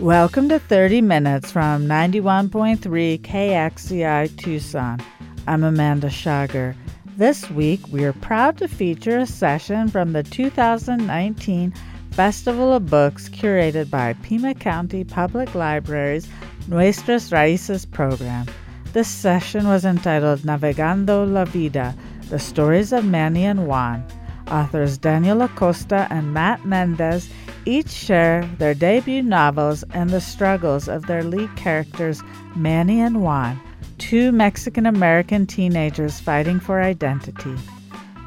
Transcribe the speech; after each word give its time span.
Welcome 0.00 0.48
to 0.48 0.58
30 0.58 1.02
Minutes 1.02 1.52
from 1.52 1.86
91.3 1.86 3.20
KXCI 3.20 4.34
Tucson. 4.38 4.98
I'm 5.46 5.62
Amanda 5.62 6.08
Schager. 6.08 6.74
This 7.18 7.50
week, 7.50 7.86
we 7.88 8.04
are 8.04 8.14
proud 8.14 8.56
to 8.58 8.66
feature 8.66 9.18
a 9.18 9.26
session 9.26 9.88
from 9.88 10.14
the 10.14 10.22
2019 10.22 11.74
Festival 12.12 12.72
of 12.72 12.88
Books 12.88 13.28
curated 13.28 13.90
by 13.90 14.14
Pima 14.22 14.54
County 14.54 15.04
Public 15.04 15.54
Library's 15.54 16.26
Nuestras 16.66 17.30
Raíces 17.30 17.84
program. 17.84 18.46
This 18.94 19.08
session 19.08 19.68
was 19.68 19.84
entitled 19.84 20.40
Navegando 20.40 21.30
la 21.30 21.44
Vida 21.44 21.94
The 22.30 22.38
Stories 22.38 22.94
of 22.94 23.04
Manny 23.04 23.44
and 23.44 23.66
Juan. 23.66 24.06
Authors 24.50 24.96
Daniel 24.96 25.42
Acosta 25.42 26.08
and 26.10 26.32
Matt 26.32 26.64
Mendez 26.64 27.28
each 27.64 27.90
share 27.90 28.48
their 28.58 28.74
debut 28.74 29.22
novels 29.22 29.84
and 29.92 30.10
the 30.10 30.20
struggles 30.20 30.88
of 30.88 31.06
their 31.06 31.22
lead 31.22 31.54
characters, 31.56 32.22
Manny 32.56 33.00
and 33.00 33.22
Juan, 33.22 33.60
two 33.98 34.32
Mexican 34.32 34.86
American 34.86 35.46
teenagers 35.46 36.20
fighting 36.20 36.60
for 36.60 36.80
identity. 36.80 37.54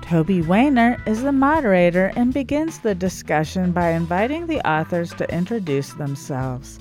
Toby 0.01 0.41
Weiner 0.41 1.01
is 1.05 1.23
the 1.23 1.31
moderator 1.31 2.11
and 2.15 2.33
begins 2.33 2.79
the 2.79 2.93
discussion 2.93 3.71
by 3.71 3.89
inviting 3.89 4.47
the 4.47 4.59
authors 4.67 5.13
to 5.15 5.33
introduce 5.33 5.93
themselves. 5.93 6.79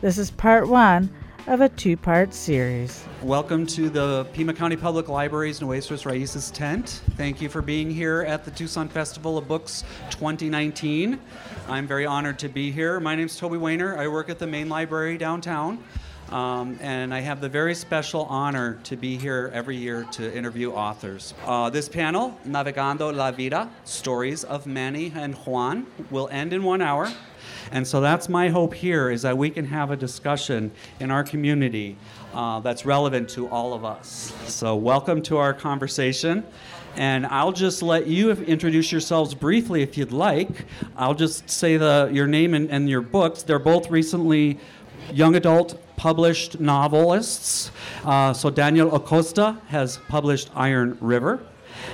This 0.00 0.18
is 0.18 0.30
part 0.30 0.68
one 0.68 1.08
of 1.46 1.60
a 1.60 1.68
two 1.68 1.96
part 1.96 2.32
series. 2.32 3.04
Welcome 3.22 3.66
to 3.66 3.90
the 3.90 4.26
Pima 4.32 4.54
County 4.54 4.76
Public 4.76 5.08
Library's 5.08 5.60
Nuestras 5.60 6.04
Raíces 6.04 6.50
tent. 6.50 7.02
Thank 7.16 7.42
you 7.42 7.50
for 7.50 7.60
being 7.60 7.90
here 7.90 8.22
at 8.22 8.46
the 8.46 8.50
Tucson 8.50 8.88
Festival 8.88 9.36
of 9.36 9.46
Books 9.46 9.84
2019. 10.10 11.20
I'm 11.68 11.86
very 11.86 12.06
honored 12.06 12.38
to 12.38 12.48
be 12.48 12.70
here. 12.70 12.98
My 12.98 13.14
name 13.14 13.26
is 13.26 13.36
Toby 13.36 13.58
Weiner. 13.58 13.98
I 13.98 14.08
work 14.08 14.30
at 14.30 14.38
the 14.38 14.46
main 14.46 14.70
library 14.70 15.18
downtown. 15.18 15.84
Um, 16.30 16.78
and 16.80 17.12
I 17.12 17.20
have 17.20 17.42
the 17.42 17.50
very 17.50 17.74
special 17.74 18.22
honor 18.24 18.78
to 18.84 18.96
be 18.96 19.18
here 19.18 19.50
every 19.52 19.76
year 19.76 20.04
to 20.12 20.34
interview 20.34 20.72
authors. 20.72 21.34
Uh, 21.44 21.68
this 21.68 21.90
panel, 21.90 22.38
Navegando 22.46 23.14
la 23.14 23.30
Vida 23.30 23.70
Stories 23.84 24.42
of 24.44 24.66
Manny 24.66 25.12
and 25.14 25.34
Juan, 25.34 25.86
will 26.10 26.28
end 26.32 26.54
in 26.54 26.62
one 26.62 26.80
hour. 26.80 27.12
And 27.70 27.86
so 27.86 28.00
that's 28.00 28.28
my 28.28 28.48
hope 28.48 28.74
here 28.74 29.10
is 29.10 29.22
that 29.22 29.36
we 29.36 29.50
can 29.50 29.64
have 29.66 29.90
a 29.90 29.96
discussion 29.96 30.70
in 31.00 31.10
our 31.10 31.24
community 31.24 31.96
uh, 32.32 32.60
that's 32.60 32.84
relevant 32.84 33.28
to 33.30 33.48
all 33.48 33.74
of 33.74 33.84
us. 33.84 34.32
So, 34.46 34.74
welcome 34.76 35.22
to 35.22 35.36
our 35.36 35.54
conversation. 35.54 36.44
And 36.96 37.26
I'll 37.26 37.52
just 37.52 37.82
let 37.82 38.06
you 38.06 38.30
introduce 38.30 38.92
yourselves 38.92 39.34
briefly 39.34 39.82
if 39.82 39.98
you'd 39.98 40.12
like. 40.12 40.64
I'll 40.96 41.14
just 41.14 41.50
say 41.50 41.76
the, 41.76 42.08
your 42.12 42.28
name 42.28 42.54
and, 42.54 42.70
and 42.70 42.88
your 42.88 43.00
books. 43.00 43.42
They're 43.42 43.58
both 43.58 43.90
recently 43.90 44.60
young 45.12 45.34
adult 45.34 45.80
published 45.96 46.60
novelists. 46.60 47.70
Uh, 48.04 48.32
so 48.32 48.50
Daniel 48.50 48.94
Acosta 48.94 49.58
has 49.68 49.98
published 50.08 50.50
Iron 50.54 50.96
River, 51.00 51.40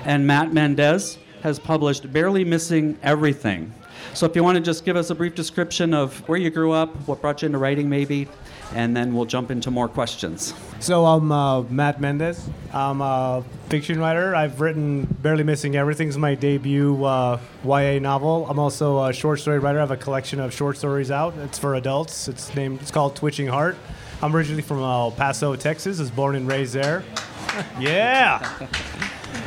and 0.05 0.27
Matt 0.27 0.53
Mendez 0.53 1.19
has 1.42 1.58
published 1.58 2.12
Barely 2.12 2.44
Missing 2.44 2.98
Everything. 3.02 3.72
So 4.14 4.27
if 4.27 4.34
you 4.34 4.42
want 4.42 4.56
to 4.56 4.60
just 4.60 4.84
give 4.84 4.96
us 4.96 5.10
a 5.10 5.14
brief 5.14 5.34
description 5.34 5.94
of 5.94 6.19
where 6.28 6.38
you 6.38 6.50
grew 6.50 6.72
up, 6.72 6.94
what 7.06 7.20
brought 7.20 7.42
you 7.42 7.46
into 7.46 7.58
writing, 7.58 7.88
maybe, 7.88 8.28
and 8.74 8.96
then 8.96 9.14
we'll 9.14 9.24
jump 9.24 9.50
into 9.50 9.70
more 9.70 9.88
questions. 9.88 10.55
So 10.80 11.05
I'm 11.05 11.30
uh, 11.33 11.62
Matt 11.62 12.00
Mendez. 12.00 12.48
I'm 12.72 13.00
a 13.00 13.44
fiction 13.68 13.98
writer. 13.98 14.34
I've 14.34 14.61
written 14.61 15.06
Barely 15.22 15.42
Missing 15.44 15.77
Everything 15.77 16.08
is 16.08 16.18
my 16.18 16.34
debut 16.34 17.05
uh, 17.05 17.41
YA 17.64 17.98
novel. 17.98 18.46
I'm 18.48 18.58
also 18.58 19.05
a 19.05 19.12
short 19.12 19.41
story 19.41 19.58
writer. 19.58 19.78
I 19.78 19.83
have 19.83 19.91
a 19.91 19.96
collection 19.96 20.41
of 20.41 20.52
short 20.52 20.77
stories 20.77 21.11
out. 21.11 21.36
It's 21.38 21.58
for 21.58 21.74
adults. 21.74 22.28
It's 22.28 22.55
named. 22.55 22.80
It's 22.80 22.91
called 22.91 23.16
Twitching 23.16 23.48
Heart. 23.48 23.77
I'm 24.23 24.34
originally 24.34 24.62
from 24.62 24.79
El 24.79 25.12
Paso, 25.12 25.56
Texas. 25.56 25.98
I 25.98 26.02
was 26.02 26.11
born 26.11 26.36
and 26.36 26.46
raised 26.46 26.74
there. 26.74 27.02
yeah. 27.80 28.68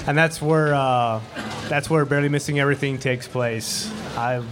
And 0.05 0.17
that's 0.17 0.41
where 0.41 0.73
uh, 0.73 1.21
that's 1.69 1.89
where 1.89 2.03
Barely 2.05 2.27
Missing 2.27 2.59
Everything 2.59 2.97
takes 2.97 3.27
place. 3.27 3.89
I 4.17 4.43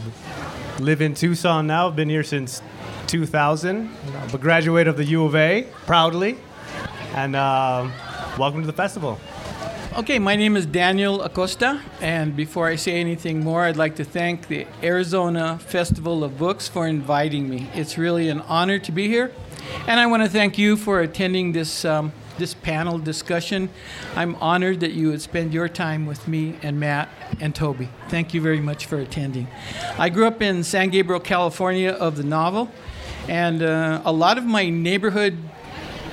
live 0.79 1.01
in 1.01 1.13
Tucson 1.13 1.67
now. 1.67 1.87
I've 1.87 1.95
been 1.95 2.09
here 2.09 2.23
since 2.23 2.61
2000. 3.07 3.89
I'm 4.15 4.33
a 4.33 4.37
graduate 4.37 4.87
of 4.87 4.95
the 4.95 5.03
U 5.03 5.25
of 5.25 5.35
A, 5.35 5.67
proudly. 5.85 6.37
And 7.13 7.35
uh, 7.35 7.89
welcome 8.37 8.61
to 8.61 8.67
the 8.67 8.73
festival. 8.73 9.19
Okay, 9.97 10.19
my 10.19 10.37
name 10.37 10.55
is 10.55 10.65
Daniel 10.65 11.21
Acosta, 11.21 11.81
and 11.99 12.33
before 12.33 12.67
I 12.67 12.77
say 12.77 12.93
anything 12.93 13.43
more, 13.43 13.63
I'd 13.63 13.75
like 13.75 13.97
to 13.97 14.05
thank 14.05 14.47
the 14.47 14.65
Arizona 14.81 15.59
Festival 15.59 16.23
of 16.23 16.37
Books 16.37 16.69
for 16.69 16.87
inviting 16.87 17.49
me. 17.49 17.69
It's 17.73 17.97
really 17.97 18.29
an 18.29 18.39
honor 18.47 18.79
to 18.79 18.91
be 18.93 19.09
here, 19.09 19.33
and 19.87 19.99
I 19.99 20.05
want 20.05 20.23
to 20.23 20.29
thank 20.29 20.57
you 20.57 20.77
for 20.77 21.01
attending 21.01 21.51
this 21.51 21.85
um, 21.85 22.11
this 22.37 22.53
panel 22.53 22.97
discussion. 22.97 23.69
I'm 24.15 24.35
honored 24.35 24.79
that 24.79 24.91
you 24.91 25.09
would 25.09 25.21
spend 25.21 25.53
your 25.53 25.69
time 25.69 26.05
with 26.05 26.27
me 26.27 26.57
and 26.63 26.79
Matt 26.79 27.09
and 27.39 27.53
Toby. 27.53 27.89
Thank 28.09 28.33
you 28.33 28.41
very 28.41 28.61
much 28.61 28.85
for 28.85 28.97
attending. 28.99 29.47
I 29.97 30.09
grew 30.09 30.25
up 30.25 30.41
in 30.41 30.63
San 30.63 30.89
Gabriel, 30.89 31.19
California, 31.19 31.91
of 31.91 32.17
the 32.17 32.23
novel, 32.23 32.71
and 33.27 33.61
uh, 33.61 34.01
a 34.05 34.11
lot 34.11 34.37
of 34.37 34.45
my 34.45 34.69
neighborhood 34.69 35.37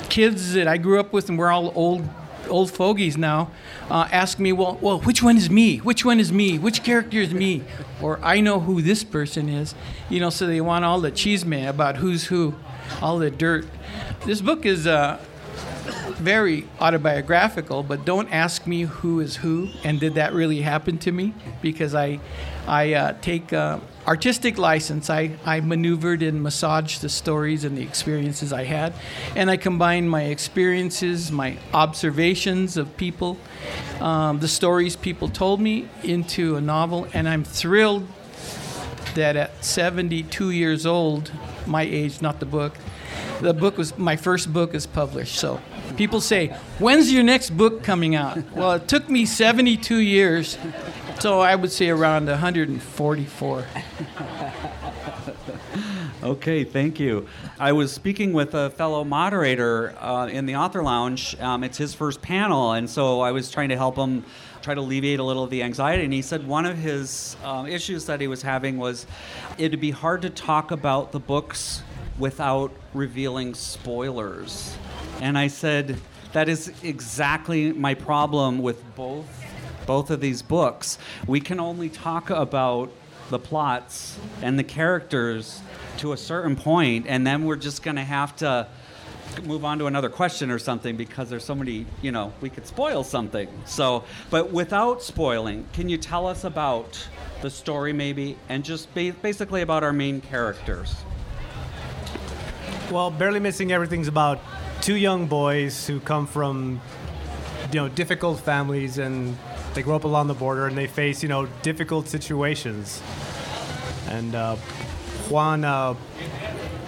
kids 0.09 0.55
that 0.55 0.67
I 0.67 0.77
grew 0.77 0.99
up 1.01 1.13
with, 1.13 1.29
and 1.29 1.39
we're 1.39 1.51
all 1.51 1.73
old 1.75 2.09
old 2.49 2.71
fogies 2.71 3.17
now, 3.17 3.51
uh, 3.91 4.09
ask 4.11 4.39
me, 4.39 4.53
well, 4.53 4.79
well, 4.81 5.01
which 5.01 5.23
one 5.23 5.37
is 5.37 5.51
me? 5.51 5.79
Which 5.79 6.05
one 6.05 6.19
is 6.19 6.33
me? 6.33 6.59
Which 6.59 6.83
character 6.83 7.19
is 7.19 7.33
me? 7.33 7.63
Or 8.03 8.19
I 8.23 8.41
know 8.41 8.61
who 8.61 8.83
this 8.83 9.05
person 9.05 9.49
is. 9.49 9.75
You 10.09 10.21
know, 10.21 10.31
so 10.31 10.47
they 10.47 10.61
want 10.61 10.85
all 10.85 11.01
the 11.01 11.13
chisme 11.13 11.69
about 11.69 11.99
who's 11.99 12.27
who, 12.27 12.55
all 13.01 13.19
the 13.19 13.31
dirt. 13.31 13.67
This 14.25 14.41
book 14.41 14.67
is 14.67 14.87
uh, 14.87 15.19
very 16.19 16.67
autobiographical, 16.81 17.83
but 17.83 18.05
don't 18.05 18.29
ask 18.31 18.67
me 18.67 18.83
who 18.83 19.21
is 19.21 19.37
who 19.37 19.69
and 19.85 20.01
did 20.01 20.15
that 20.15 20.33
really 20.33 20.61
happen 20.61 20.99
to 20.99 21.13
me 21.13 21.33
because 21.63 21.95
I, 21.95 22.21
I 22.67 22.93
uh, 22.95 23.15
take 23.21 23.53
uh, 23.53 23.79
artistic 24.07 24.59
license. 24.59 25.11
I, 25.11 25.33
I 25.45 25.61
maneuvered 25.61 26.23
and 26.23 26.43
massaged 26.43 27.03
the 27.03 27.09
stories 27.09 27.65
and 27.65 27.77
the 27.77 27.83
experiences 27.83 28.53
I 28.53 28.65
had, 28.65 28.95
and 29.37 29.51
I 29.51 29.57
combined 29.57 30.11
my 30.11 30.25
experiences, 30.25 31.31
my 31.31 31.57
observations 31.73 32.77
of 32.77 32.97
people, 32.97 33.39
um, 34.01 34.41
the 34.41 34.49
stories 34.49 34.97
people 34.97 35.29
told 35.29 35.61
me 35.61 35.89
into 36.03 36.57
a 36.57 36.61
novel, 36.61 37.07
and 37.13 37.29
I'm 37.29 37.45
thrilled 37.45 38.07
that 39.15 39.37
at 39.37 39.65
72 39.65 40.51
years 40.51 40.87
old, 40.87 41.31
my 41.69 41.83
age, 41.83 42.21
not 42.21 42.41
the 42.41 42.47
book, 42.47 42.75
the 43.41 43.55
book 43.55 43.79
was 43.79 43.97
my 43.97 44.17
first 44.17 44.53
book 44.53 44.75
is 44.75 44.87
published. 44.87 45.37
So 45.37 45.61
people 45.97 46.21
say, 46.21 46.49
"When's 46.79 47.13
your 47.13 47.23
next 47.23 47.51
book 47.51 47.83
coming 47.83 48.15
out?" 48.15 48.39
Well, 48.53 48.73
it 48.73 48.89
took 48.89 49.09
me 49.09 49.27
72 49.27 49.99
years 49.99 50.59
so 51.21 51.41
I 51.41 51.57
would 51.57 51.73
say 51.73 51.89
around 51.89 52.27
144. 52.27 53.67
okay, 56.23 56.63
thank 56.63 57.01
you. 57.01 57.27
I 57.59 57.73
was 57.73 57.93
speaking 57.93 58.33
with 58.33 58.55
a 58.55 58.71
fellow 58.71 59.03
moderator 59.03 59.97
uh, 59.99 60.29
in 60.29 60.47
the 60.47 60.55
author 60.55 60.81
lounge. 60.83 61.37
Um, 61.41 61.65
it's 61.65 61.77
his 61.77 61.93
first 61.93 62.23
panel, 62.23 62.73
and 62.73 62.89
so 62.89 63.21
I 63.21 63.33
was 63.33 63.51
trying 63.51 63.71
to 63.71 63.77
help 63.77 63.97
him 63.97 64.25
try 64.63 64.75
to 64.75 64.81
alleviate 64.81 65.19
a 65.19 65.25
little 65.25 65.45
of 65.45 65.51
the 65.51 65.63
anxiety. 65.63 66.05
And 66.05 66.13
he 66.13 66.23
said 66.23 66.47
one 66.47 66.67
of 66.67 66.77
his 66.77 67.37
uh, 67.45 67.67
issues 67.69 68.07
that 68.07 68.21
he 68.21 68.29
was 68.29 68.43
having 68.43 68.79
was 68.79 69.07
it'd 69.57 69.81
be 69.81 69.91
hard 69.91 70.23
to 70.23 70.31
talk 70.31 70.71
about 70.71 71.13
the 71.13 71.21
books 71.21 71.83
without 72.19 72.73
revealing 72.95 73.55
spoilers. 73.55 74.77
And 75.21 75.39
I 75.39 75.49
said, 75.49 76.01
that 76.33 76.49
is 76.49 76.73
exactly 76.83 77.73
my 77.73 77.95
problem 77.95 78.59
with 78.59 78.83
both 78.95 79.27
both 79.89 80.11
of 80.11 80.21
these 80.21 80.43
books, 80.43 80.99
we 81.27 81.41
can 81.41 81.59
only 81.59 81.89
talk 81.89 82.29
about 82.29 82.91
the 83.31 83.39
plots 83.39 84.19
and 84.43 84.59
the 84.59 84.63
characters 84.63 85.63
to 85.97 86.13
a 86.13 86.17
certain 86.17 86.55
point, 86.55 87.07
and 87.09 87.27
then 87.27 87.47
we're 87.47 87.57
just 87.57 87.83
going 87.83 87.97
to 87.97 88.05
have 88.05 88.37
to 88.37 88.69
move 89.45 89.65
on 89.65 89.79
to 89.79 89.87
another 89.87 90.09
question 90.09 90.51
or 90.51 90.59
something 90.59 90.97
because 90.97 91.31
there's 91.31 91.45
so 91.45 91.55
many, 91.55 91.87
you 92.03 92.13
know, 92.13 92.33
we 92.41 92.51
could 92.51 92.67
spoil 92.67 93.05
something. 93.05 93.49
So, 93.65 94.05
but 94.31 94.51
without 94.51 95.03
spoiling, 95.03 95.67
can 95.73 95.89
you 95.89 95.99
tell 95.99 96.27
us 96.27 96.45
about 96.45 97.09
the 97.41 97.51
story 97.51 97.93
maybe 97.93 98.37
and 98.49 98.65
just 98.65 98.93
ba- 98.95 99.15
basically 99.23 99.63
about 99.63 99.85
our 99.85 99.93
main 99.93 100.21
characters? 100.21 100.97
Well, 102.91 103.11
barely 103.11 103.41
missing 103.41 103.71
everything's 103.71 104.09
about 104.09 104.41
two 104.81 104.97
young 104.97 105.27
boys 105.27 105.87
who 105.87 106.01
come 106.01 106.27
from 106.27 106.81
you 107.73 107.81
know 107.81 107.89
difficult 107.89 108.41
families 108.41 108.99
and 108.99 109.37
they 109.75 109.83
grow 109.83 109.97
up 109.97 110.05
along 110.05 110.27
the 110.29 110.35
border 110.35 110.67
and 110.67 110.77
they 110.77 110.87
face, 110.87 111.23
you 111.23 111.29
know, 111.29 111.47
difficult 111.63 112.09
situations. 112.09 113.03
And 114.09 114.35
uh, 114.35 114.57
Juan, 115.29 115.65
uh, 115.65 115.95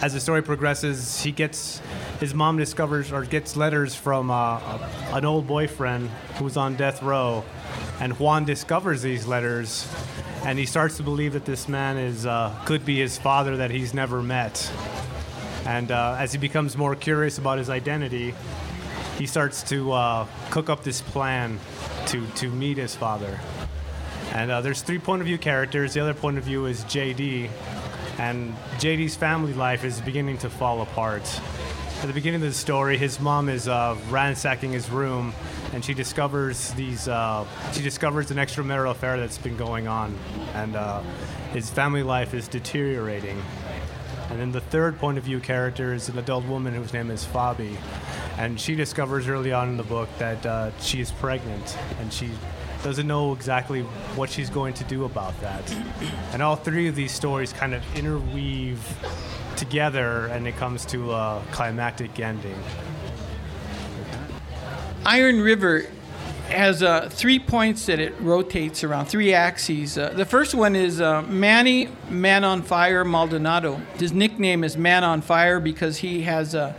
as 0.00 0.14
the 0.14 0.20
story 0.20 0.42
progresses, 0.42 1.20
he 1.22 1.30
gets 1.30 1.82
his 2.20 2.34
mom 2.34 2.58
discovers 2.58 3.10
or 3.12 3.24
gets 3.24 3.56
letters 3.56 3.94
from 3.94 4.30
uh, 4.30 4.60
an 5.12 5.24
old 5.24 5.46
boyfriend 5.46 6.08
who's 6.38 6.56
on 6.56 6.76
death 6.76 7.02
row, 7.02 7.42
and 7.98 8.18
Juan 8.18 8.44
discovers 8.44 9.02
these 9.02 9.26
letters, 9.26 9.90
and 10.44 10.58
he 10.58 10.66
starts 10.66 10.98
to 10.98 11.02
believe 11.02 11.32
that 11.32 11.46
this 11.46 11.68
man 11.68 11.96
is 11.96 12.26
uh, 12.26 12.54
could 12.66 12.84
be 12.84 12.98
his 12.98 13.18
father 13.18 13.56
that 13.56 13.70
he's 13.70 13.94
never 13.94 14.22
met. 14.22 14.70
And 15.64 15.90
uh, 15.90 16.16
as 16.18 16.32
he 16.32 16.38
becomes 16.38 16.76
more 16.76 16.94
curious 16.94 17.38
about 17.38 17.58
his 17.58 17.70
identity, 17.70 18.34
he 19.18 19.26
starts 19.26 19.62
to 19.64 19.92
uh, 19.92 20.26
cook 20.50 20.70
up 20.70 20.82
this 20.82 21.00
plan 21.00 21.58
to, 22.06 22.26
to 22.36 22.48
meet 22.50 22.76
his 22.76 22.94
father. 22.94 23.38
And 24.32 24.50
uh, 24.50 24.60
there's 24.60 24.82
three 24.82 24.98
point 24.98 25.20
of 25.20 25.26
view 25.26 25.38
characters. 25.38 25.94
The 25.94 26.00
other 26.00 26.14
point 26.14 26.38
of 26.38 26.44
view 26.44 26.66
is 26.66 26.84
JD. 26.84 27.50
And 28.18 28.54
JD's 28.78 29.16
family 29.16 29.54
life 29.54 29.84
is 29.84 30.00
beginning 30.00 30.38
to 30.38 30.50
fall 30.50 30.82
apart. 30.82 31.22
At 32.00 32.06
the 32.06 32.14
beginning 32.14 32.40
of 32.40 32.48
the 32.48 32.54
story, 32.54 32.96
his 32.96 33.20
mom 33.20 33.50
is 33.50 33.68
uh, 33.68 33.94
ransacking 34.08 34.72
his 34.72 34.88
room, 34.88 35.34
and 35.74 35.84
she 35.84 35.92
discovers 35.92 36.72
these. 36.72 37.06
Uh, 37.06 37.46
she 37.74 37.82
discovers 37.82 38.30
an 38.30 38.38
extramarital 38.38 38.92
affair 38.92 39.20
that's 39.20 39.36
been 39.36 39.58
going 39.58 39.86
on, 39.86 40.18
and 40.54 40.76
uh, 40.76 41.02
his 41.52 41.68
family 41.68 42.02
life 42.02 42.32
is 42.32 42.48
deteriorating. 42.48 43.42
And 44.30 44.40
then 44.40 44.50
the 44.50 44.62
third 44.62 44.98
point 44.98 45.18
of 45.18 45.24
view 45.24 45.40
character 45.40 45.92
is 45.92 46.08
an 46.08 46.16
adult 46.16 46.46
woman 46.46 46.72
whose 46.72 46.94
name 46.94 47.10
is 47.10 47.26
Fabi, 47.26 47.76
and 48.38 48.58
she 48.58 48.74
discovers 48.74 49.28
early 49.28 49.52
on 49.52 49.68
in 49.68 49.76
the 49.76 49.82
book 49.82 50.08
that 50.16 50.46
uh, 50.46 50.70
she 50.80 51.02
is 51.02 51.12
pregnant, 51.12 51.76
and 52.00 52.10
she 52.10 52.30
doesn't 52.82 53.06
know 53.06 53.32
exactly 53.32 53.82
what 54.16 54.30
she's 54.30 54.50
going 54.50 54.74
to 54.74 54.84
do 54.84 55.04
about 55.04 55.38
that. 55.40 55.62
And 56.32 56.42
all 56.42 56.56
three 56.56 56.86
of 56.86 56.94
these 56.94 57.12
stories 57.12 57.52
kind 57.52 57.74
of 57.74 57.82
interweave 57.96 58.80
together, 59.56 60.26
and 60.26 60.46
it 60.46 60.56
comes 60.56 60.86
to 60.86 61.12
a 61.12 61.42
climactic 61.50 62.18
ending. 62.20 62.56
Iron 65.04 65.40
River 65.40 65.86
has 66.50 66.82
uh, 66.82 67.08
three 67.10 67.38
points 67.38 67.86
that 67.86 67.98
it 67.98 68.14
rotates 68.20 68.84
around, 68.84 69.06
three 69.06 69.32
axes. 69.32 69.96
Uh, 69.96 70.10
the 70.10 70.24
first 70.24 70.54
one 70.54 70.76
is 70.76 71.00
uh, 71.00 71.22
Manny 71.22 71.88
Man 72.08 72.44
on 72.44 72.62
Fire 72.62 73.04
Maldonado. 73.04 73.80
His 73.98 74.12
nickname 74.12 74.64
is 74.64 74.76
Man 74.76 75.04
on 75.04 75.20
Fire 75.20 75.60
because 75.60 75.98
he 75.98 76.22
has 76.22 76.54
a 76.54 76.74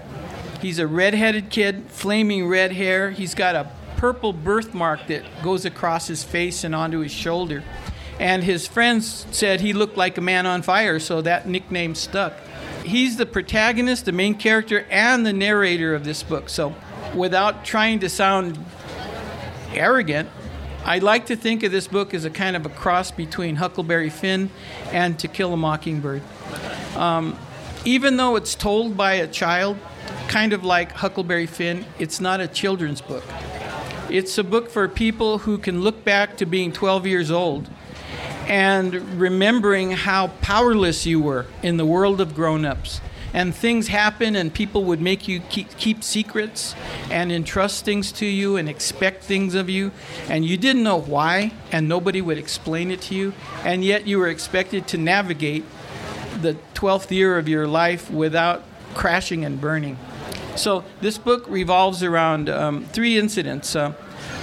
he's 0.62 0.78
a 0.80 0.88
red-headed 0.88 1.50
kid, 1.50 1.86
flaming 1.88 2.48
red 2.48 2.72
hair. 2.74 3.12
He's 3.12 3.34
got 3.34 3.56
a 3.56 3.72
purple 4.02 4.34
birthmark 4.34 5.06
that 5.06 5.24
goes 5.44 5.64
across 5.64 6.08
his 6.08 6.24
face 6.24 6.64
and 6.64 6.74
onto 6.74 7.02
his 7.02 7.12
shoulder. 7.12 7.64
And 8.20 8.44
his 8.44 8.66
friends 8.66 9.28
said 9.30 9.62
he 9.62 9.74
looked 9.74 9.96
like 9.96 10.18
a 10.18 10.22
man 10.22 10.48
on 10.48 10.64
fire, 10.64 11.00
so 11.00 11.22
that 11.22 11.48
nickname 11.48 11.94
stuck. 11.94 12.34
He's 12.84 13.18
the 13.18 13.28
protagonist, 13.28 14.06
the 14.06 14.12
main 14.12 14.34
character, 14.34 14.88
and 14.90 15.24
the 15.24 15.34
narrator 15.34 15.94
of 15.94 16.04
this 16.04 16.24
book. 16.24 16.50
So, 16.50 16.74
without 17.14 17.64
trying 17.64 18.00
to 18.00 18.10
sound 18.10 18.58
arrogant, 19.72 20.30
I 20.84 20.98
like 20.98 21.28
to 21.28 21.36
think 21.36 21.62
of 21.62 21.72
this 21.72 21.88
book 21.88 22.16
as 22.16 22.26
a 22.26 22.32
kind 22.32 22.56
of 22.56 22.66
a 22.66 22.70
cross 22.70 23.12
between 23.12 23.58
Huckleberry 23.58 24.10
Finn 24.10 24.50
and 24.92 25.20
To 25.20 25.28
Kill 25.28 25.54
a 25.54 25.58
Mockingbird. 25.58 26.24
Um, 26.96 27.38
even 27.86 28.18
though 28.18 28.36
it's 28.36 28.56
told 28.56 28.98
by 28.98 29.14
a 29.14 29.28
child, 29.28 29.78
kind 30.28 30.54
of 30.54 30.64
like 30.64 30.92
Huckleberry 30.92 31.46
Finn, 31.46 31.86
it's 32.00 32.20
not 32.20 32.40
a 32.40 32.48
children's 32.48 33.00
book. 33.00 33.24
It's 34.12 34.38
a 34.38 34.44
book 34.44 34.70
for 34.70 34.90
people 34.90 35.38
who 35.38 35.58
can 35.58 35.84
look 35.84 36.04
back 36.04 36.36
to 36.38 36.46
being 36.46 36.74
12 36.74 37.08
years 37.08 37.32
old 37.32 37.70
and 38.46 38.94
remembering 39.18 39.92
how 39.92 40.28
powerless 40.42 41.06
you 41.06 41.22
were 41.22 41.46
in 41.64 41.78
the 41.78 41.86
world 41.86 42.20
of 42.20 42.36
grown 42.36 42.66
ups. 42.66 43.00
And 43.34 43.56
things 43.56 43.88
happen, 43.88 44.36
and 44.36 44.54
people 44.54 44.84
would 44.84 45.00
make 45.00 45.30
you 45.30 45.40
keep, 45.40 45.78
keep, 45.78 46.04
secrets 46.04 46.76
and 47.10 47.32
entrust 47.32 47.86
things 47.86 48.12
to 48.14 48.26
you 48.26 48.58
and 48.58 48.68
expect 48.68 49.24
things 49.24 49.56
of 49.56 49.70
you. 49.70 49.94
And 50.28 50.44
you 50.44 50.58
didn't 50.58 50.84
know 50.84 51.00
why, 51.00 51.54
and 51.72 51.88
nobody 51.88 52.20
would 52.20 52.38
explain 52.38 52.92
it 52.92 53.00
to 53.04 53.16
you. 53.16 53.32
And 53.64 53.86
yet 53.86 54.08
you 54.08 54.20
were 54.20 54.28
expected 54.28 54.90
to 54.90 54.98
navigate 54.98 55.64
the 56.42 56.58
12th 56.74 57.12
year 57.12 57.38
of 57.38 57.48
your 57.48 57.66
life 57.66 58.12
without 58.12 58.66
crashing 58.94 59.46
and 59.46 59.62
burning. 59.62 59.98
So 60.56 60.84
this 61.00 61.18
book 61.18 61.46
revolves 61.48 62.04
around 62.04 62.50
um, 62.50 62.86
three 62.86 63.18
incidents. 63.18 63.76
Uh, 63.76 63.92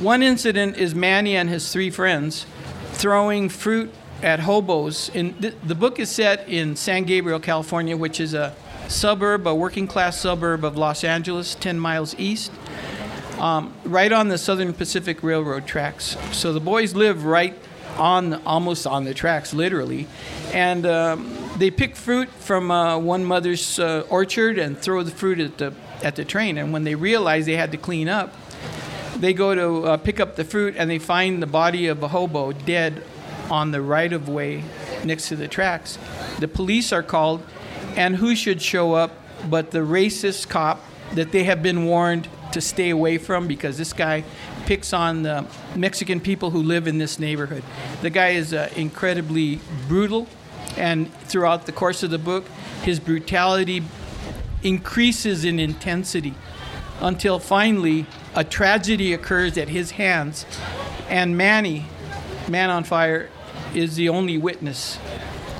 one 0.00 0.22
incident 0.22 0.76
is 0.76 0.94
Manny 0.94 1.37
and 1.37 1.49
his 1.49 1.72
three 1.72 1.90
friends 1.90 2.46
throwing 2.93 3.49
fruit 3.49 3.93
at 4.22 4.40
hobos. 4.40 5.10
In 5.10 5.34
th- 5.34 5.55
the 5.64 5.75
book 5.75 5.99
is 5.99 6.10
set 6.10 6.49
in 6.49 6.76
San 6.76 7.05
Gabriel, 7.05 7.38
California, 7.38 7.96
which 7.96 8.20
is 8.20 8.34
a 8.34 8.55
suburb, 8.88 9.46
a 9.46 9.55
working 9.55 9.87
class 9.87 10.19
suburb 10.19 10.64
of 10.64 10.76
Los 10.76 11.05
Angeles, 11.05 11.55
10 11.55 11.78
miles 11.78 12.14
east, 12.19 12.50
um, 13.38 13.72
right 13.84 14.12
on 14.12 14.28
the 14.28 14.38
Southern 14.38 14.72
Pacific 14.72 15.22
Railroad 15.22 15.66
tracks. 15.66 16.16
So 16.32 16.52
the 16.52 16.60
boys 16.60 16.94
live 16.94 17.25
right 17.25 17.56
on, 17.96 18.34
almost 18.46 18.87
on 18.87 19.05
the 19.05 19.14
tracks, 19.14 19.52
literally, 19.52 20.06
and 20.52 20.87
um, 20.87 21.37
they 21.58 21.70
pick 21.70 21.96
fruit 21.96 22.28
from 22.31 22.70
uh, 22.70 22.99
one 22.99 23.25
mother's 23.25 23.78
uh, 23.78 24.05
orchard 24.08 24.58
and 24.58 24.78
throw 24.78 25.02
the 25.02 25.10
fruit 25.10 25.38
at 25.38 25.58
the 25.58 25.72
at 26.02 26.16
the 26.16 26.24
train. 26.24 26.58
And 26.58 26.72
when 26.72 26.84
they 26.84 26.94
realize 26.94 27.46
they 27.46 27.56
had 27.56 27.72
to 27.72 27.78
clean 27.78 28.08
up, 28.08 28.34
they 29.16 29.32
go 29.32 29.54
to 29.54 29.86
uh, 29.86 29.96
pick 29.96 30.20
up 30.20 30.36
the 30.36 30.44
fruit 30.44 30.74
and 30.76 30.88
they 30.88 30.98
find 30.98 31.42
the 31.42 31.46
body 31.46 31.88
of 31.88 32.02
a 32.02 32.08
hobo 32.08 32.52
dead 32.52 33.02
on 33.50 33.70
the 33.70 33.80
right 33.80 34.12
of 34.12 34.28
way 34.28 34.62
next 35.04 35.28
to 35.28 35.36
the 35.36 35.48
tracks. 35.48 35.98
The 36.38 36.48
police 36.48 36.92
are 36.92 37.02
called, 37.02 37.42
and 37.96 38.16
who 38.16 38.36
should 38.36 38.62
show 38.62 38.94
up 38.94 39.12
but 39.48 39.70
the 39.70 39.80
racist 39.80 40.48
cop 40.48 40.80
that 41.14 41.32
they 41.32 41.44
have 41.44 41.62
been 41.62 41.84
warned 41.84 42.28
to 42.52 42.60
stay 42.60 42.90
away 42.90 43.18
from 43.18 43.46
because 43.46 43.78
this 43.78 43.92
guy 43.92 44.24
picks 44.66 44.92
on 44.92 45.22
the 45.22 45.46
Mexican 45.74 46.20
people 46.20 46.50
who 46.50 46.62
live 46.62 46.86
in 46.86 46.98
this 46.98 47.18
neighborhood. 47.18 47.62
The 48.02 48.10
guy 48.10 48.30
is 48.30 48.52
uh, 48.52 48.70
incredibly 48.76 49.60
brutal, 49.86 50.26
and 50.76 51.12
throughout 51.24 51.66
the 51.66 51.72
course 51.72 52.02
of 52.02 52.10
the 52.10 52.18
book, 52.18 52.46
his 52.82 53.00
brutality 53.00 53.82
increases 54.62 55.44
in 55.44 55.58
intensity 55.58 56.34
until 57.00 57.38
finally 57.38 58.06
a 58.34 58.44
tragedy 58.44 59.12
occurs 59.12 59.56
at 59.56 59.69
his 59.69 59.93
hands, 59.93 60.44
and 61.08 61.37
Manny, 61.37 61.87
Man 62.49 62.70
on 62.70 62.84
Fire, 62.84 63.28
is 63.75 63.96
the 63.96 64.08
only 64.08 64.38
witness. 64.38 64.99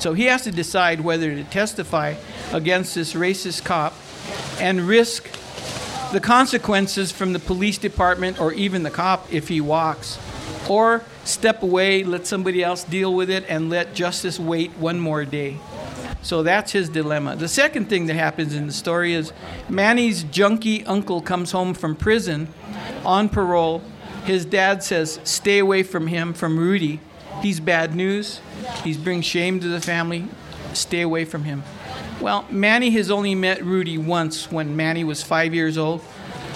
So 0.00 0.15
he 0.15 0.25
has 0.25 0.43
to 0.43 0.50
decide 0.50 1.00
whether 1.00 1.35
to 1.35 1.45
testify 1.45 2.15
against 2.53 2.95
this 2.95 3.15
racist 3.15 3.65
cop 3.65 3.95
and 4.61 4.81
risk 4.83 5.29
the 6.12 6.21
consequences 6.21 7.12
from 7.12 7.33
the 7.33 7.39
police 7.39 7.79
department 7.79 8.41
or 8.41 8.53
even 8.53 8.83
the 8.83 8.91
cop 8.91 9.33
if 9.33 9.49
he 9.49 9.61
walks, 9.61 10.19
or 10.69 11.05
step 11.25 11.62
away, 11.62 12.03
let 12.05 12.27
somebody 12.27 12.65
else 12.65 12.85
deal 12.85 13.12
with 13.12 13.29
it, 13.29 13.45
and 13.49 13.69
let 13.69 13.95
justice 13.95 14.38
wait 14.40 14.71
one 14.78 14.99
more 14.99 15.25
day. 15.25 15.59
So 16.23 16.43
that's 16.43 16.73
his 16.73 16.89
dilemma. 16.89 17.37
The 17.37 17.49
second 17.49 17.89
thing 17.89 18.07
that 18.07 18.15
happens 18.15 18.55
in 18.55 18.67
the 18.67 18.73
story 18.73 19.15
is 19.15 19.33
Manny's 19.69 20.25
junkie 20.25 20.85
uncle 20.85 21.23
comes 21.23 21.53
home 21.53 21.75
from 21.75 21.95
prison 21.95 22.49
on 23.05 23.29
parole. 23.29 23.83
His 24.25 24.45
dad 24.45 24.83
says, 24.83 25.21
Stay 25.25 25.59
away 25.59 25.83
from 25.83 26.09
him, 26.09 26.35
from 26.35 26.59
Rudy. 26.59 27.01
He's 27.41 27.61
bad 27.61 27.95
news. 27.95 28.41
He's 28.83 28.99
bringing 28.99 29.23
shame 29.23 29.61
to 29.61 29.69
the 29.69 29.81
family. 29.81 30.27
Stay 30.75 31.01
away 31.03 31.25
from 31.25 31.45
him. 31.45 31.63
Well, 32.21 32.45
Manny 32.51 32.91
has 32.91 33.11
only 33.11 33.35
met 33.35 33.65
Rudy 33.65 33.97
once 33.97 34.51
when 34.51 34.75
Manny 34.75 35.05
was 35.05 35.23
five 35.23 35.55
years 35.55 35.79
old. 35.79 36.03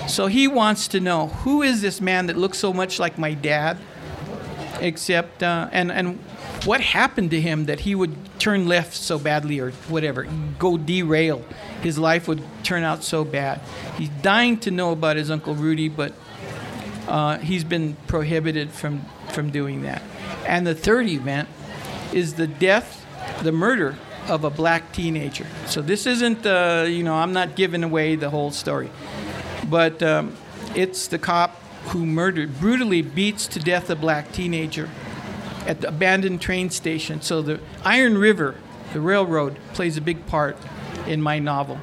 So 0.09 0.26
he 0.26 0.49
wants 0.49 0.88
to 0.88 1.00
know 1.00 1.28
who 1.28 1.62
is 1.62 1.81
this 1.81 2.00
man 2.00 2.26
that 2.26 2.37
looks 2.37 2.59
so 2.59 2.73
much 2.73 2.99
like 2.99 3.16
my 3.16 3.35
dad? 3.35 3.78
Except, 4.82 5.44
uh, 5.44 5.68
and, 5.70 5.92
and 5.92 6.18
what 6.64 6.80
happened 6.80 7.30
to 7.30 7.40
him 7.40 7.66
that 7.66 7.78
he 7.80 7.94
would 7.94 8.16
turn 8.40 8.66
left 8.66 8.94
so 8.94 9.16
badly 9.16 9.60
or 9.60 9.70
whatever, 9.88 10.26
go 10.58 10.76
derail? 10.76 11.44
His 11.82 11.98
life 11.98 12.26
would 12.26 12.42
turn 12.64 12.82
out 12.82 13.04
so 13.04 13.24
bad. 13.24 13.60
He's 13.96 14.08
dying 14.22 14.58
to 14.58 14.72
know 14.72 14.90
about 14.90 15.16
his 15.16 15.30
Uncle 15.30 15.54
Rudy, 15.54 15.88
but 15.88 16.12
uh, 17.06 17.38
he's 17.38 17.62
been 17.62 17.96
prohibited 18.08 18.70
from, 18.70 19.04
from 19.30 19.50
doing 19.50 19.82
that. 19.82 20.02
And 20.46 20.66
the 20.66 20.74
third 20.74 21.06
event 21.06 21.48
is 22.12 22.34
the 22.34 22.48
death, 22.48 23.06
the 23.44 23.52
murder 23.52 23.96
of 24.26 24.42
a 24.42 24.50
black 24.50 24.90
teenager. 24.90 25.46
So 25.66 25.80
this 25.80 26.08
isn't, 26.08 26.44
uh, 26.44 26.86
you 26.88 27.04
know, 27.04 27.14
I'm 27.14 27.32
not 27.32 27.54
giving 27.54 27.84
away 27.84 28.16
the 28.16 28.30
whole 28.30 28.50
story, 28.50 28.90
but 29.70 30.02
um, 30.02 30.36
it's 30.74 31.06
the 31.06 31.20
cop 31.20 31.62
who 31.86 32.06
murdered, 32.06 32.58
brutally 32.60 33.02
beats 33.02 33.46
to 33.48 33.58
death 33.58 33.90
a 33.90 33.96
black 33.96 34.32
teenager 34.32 34.88
at 35.66 35.80
the 35.80 35.88
abandoned 35.88 36.40
train 36.40 36.70
station. 36.70 37.20
So 37.20 37.42
the 37.42 37.60
Iron 37.84 38.18
River, 38.18 38.56
the 38.92 39.00
railroad, 39.00 39.56
plays 39.74 39.96
a 39.96 40.00
big 40.00 40.26
part 40.26 40.56
in 41.06 41.20
my 41.20 41.38
novel. 41.38 41.78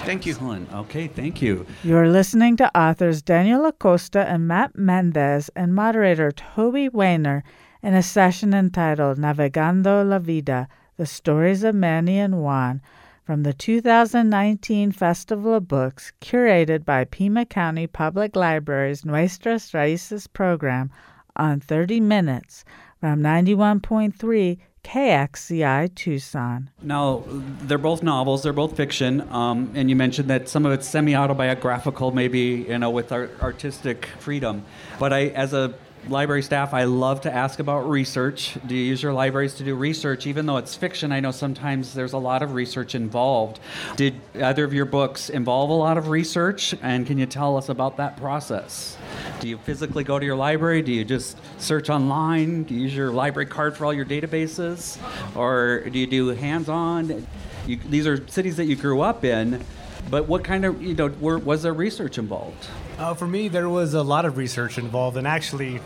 Thank 0.00 0.26
you. 0.26 0.32
Excellent. 0.32 0.72
Okay, 0.72 1.06
thank 1.06 1.40
you. 1.40 1.66
You're 1.84 2.08
listening 2.08 2.56
to 2.56 2.76
authors 2.78 3.22
Daniel 3.22 3.64
Acosta 3.66 4.28
and 4.28 4.48
Matt 4.48 4.76
Mendez 4.76 5.48
and 5.54 5.74
moderator 5.74 6.32
Toby 6.32 6.88
Weiner 6.88 7.44
in 7.82 7.94
a 7.94 8.02
session 8.02 8.52
entitled 8.52 9.18
Navegando 9.18 10.08
la 10.08 10.18
Vida 10.18 10.68
The 10.96 11.06
Stories 11.06 11.62
of 11.62 11.74
Manny 11.74 12.18
and 12.18 12.42
Juan 12.42 12.82
from 13.24 13.44
the 13.44 13.52
2019 13.52 14.92
Festival 14.92 15.54
of 15.54 15.68
Books, 15.68 16.12
curated 16.20 16.84
by 16.84 17.04
Pima 17.04 17.44
County 17.44 17.86
Public 17.86 18.34
Library's 18.34 19.04
Nuestras 19.04 19.70
Raíces 19.72 20.26
program 20.32 20.90
on 21.36 21.60
30 21.60 22.00
Minutes 22.00 22.64
from 23.00 23.20
91.3 23.20 24.58
KXCI 24.84 25.94
Tucson. 25.94 26.70
Now, 26.82 27.22
they're 27.28 27.78
both 27.78 28.02
novels, 28.02 28.42
they're 28.42 28.52
both 28.52 28.76
fiction, 28.76 29.20
um, 29.30 29.70
and 29.74 29.88
you 29.88 29.94
mentioned 29.94 30.28
that 30.28 30.48
some 30.48 30.66
of 30.66 30.72
it's 30.72 30.88
semi 30.88 31.14
autobiographical, 31.14 32.10
maybe, 32.10 32.66
you 32.68 32.78
know, 32.78 32.90
with 32.90 33.12
our 33.12 33.30
artistic 33.40 34.06
freedom. 34.18 34.64
But 34.98 35.12
I, 35.12 35.26
as 35.28 35.52
a 35.52 35.74
library 36.08 36.42
staff, 36.42 36.74
I 36.74 36.84
love 36.84 37.22
to 37.22 37.32
ask 37.32 37.58
about 37.58 37.88
research. 37.88 38.56
Do 38.66 38.74
you 38.74 38.84
use 38.84 39.02
your 39.02 39.12
libraries 39.12 39.54
to 39.54 39.64
do 39.64 39.74
research? 39.74 40.26
Even 40.26 40.46
though 40.46 40.56
it's 40.56 40.74
fiction, 40.74 41.12
I 41.12 41.20
know 41.20 41.30
sometimes 41.30 41.94
there's 41.94 42.12
a 42.12 42.18
lot 42.18 42.42
of 42.42 42.54
research 42.54 42.94
involved. 42.94 43.60
Did 43.96 44.14
either 44.34 44.64
of 44.64 44.72
your 44.72 44.84
books 44.84 45.30
involve 45.30 45.70
a 45.70 45.74
lot 45.74 45.98
of 45.98 46.08
research? 46.08 46.74
And 46.82 47.06
can 47.06 47.18
you 47.18 47.26
tell 47.26 47.56
us 47.56 47.68
about 47.68 47.96
that 47.98 48.16
process? 48.16 48.96
Do 49.40 49.48
you 49.48 49.58
physically 49.58 50.04
go 50.04 50.18
to 50.18 50.26
your 50.26 50.36
library? 50.36 50.82
Do 50.82 50.92
you 50.92 51.04
just 51.04 51.38
search 51.58 51.90
online? 51.90 52.64
Do 52.64 52.74
you 52.74 52.82
use 52.82 52.94
your 52.94 53.12
library 53.12 53.46
card 53.46 53.76
for 53.76 53.84
all 53.86 53.94
your 53.94 54.06
databases? 54.06 54.98
Or 55.36 55.80
do 55.88 55.98
you 55.98 56.06
do 56.06 56.28
hands 56.28 56.68
on? 56.68 57.26
these 57.66 58.06
are 58.06 58.26
cities 58.28 58.56
that 58.56 58.64
you 58.64 58.76
grew 58.76 59.02
up 59.02 59.24
in, 59.24 59.64
but 60.10 60.28
what 60.28 60.44
kind 60.44 60.64
of, 60.64 60.82
you 60.82 60.94
know, 60.94 61.08
were, 61.20 61.38
was 61.38 61.62
there 61.62 61.72
research 61.72 62.18
involved? 62.18 62.66
Uh, 62.98 63.14
for 63.14 63.26
me, 63.26 63.48
there 63.48 63.68
was 63.68 63.94
a 63.94 64.02
lot 64.02 64.24
of 64.24 64.36
research 64.36 64.78
involved, 64.78 65.16
and 65.16 65.26
actually, 65.26 65.80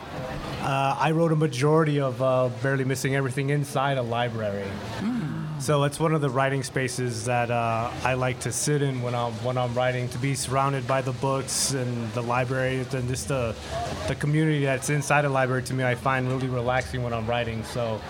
uh, 0.61 0.96
I 0.99 1.12
wrote 1.12 1.32
a 1.32 1.37
majority 1.37 2.00
of 2.00 2.20
uh, 2.20 2.50
Barely 2.62 2.85
Missing 2.85 3.14
Everything 3.14 3.50
inside 3.50 3.99
a 3.99 4.02
library. 4.02 4.66
Mm. 4.99 5.15
So 5.58 5.84
it's 5.84 5.98
one 5.98 6.14
of 6.14 6.20
the 6.20 6.28
writing 6.28 6.62
spaces 6.62 7.25
that 7.25 7.50
uh, 7.50 7.90
I 8.04 8.14
like 8.14 8.40
to 8.40 8.52
sit 8.52 8.82
in 8.82 9.00
when 9.00 9.14
I'm 9.14 9.32
when 9.42 9.56
I'm 9.56 9.72
writing. 9.75 10.08
To 10.10 10.18
be 10.18 10.34
surrounded 10.34 10.86
by 10.86 11.00
the 11.00 11.12
books 11.12 11.72
and 11.72 12.12
the 12.12 12.22
library 12.22 12.86
and 12.92 13.08
just 13.08 13.28
the 13.28 13.54
the 14.06 14.14
community 14.14 14.64
that's 14.64 14.90
inside 14.90 15.25
a 15.25 15.28
library 15.28 15.62
to 15.64 15.75
me, 15.75 15.82
I 15.82 15.94
find 15.94 16.28
really 16.28 16.48
relaxing 16.48 17.02
when 17.02 17.12
I'm 17.12 17.26
writing. 17.26 17.64
So, 17.64 18.00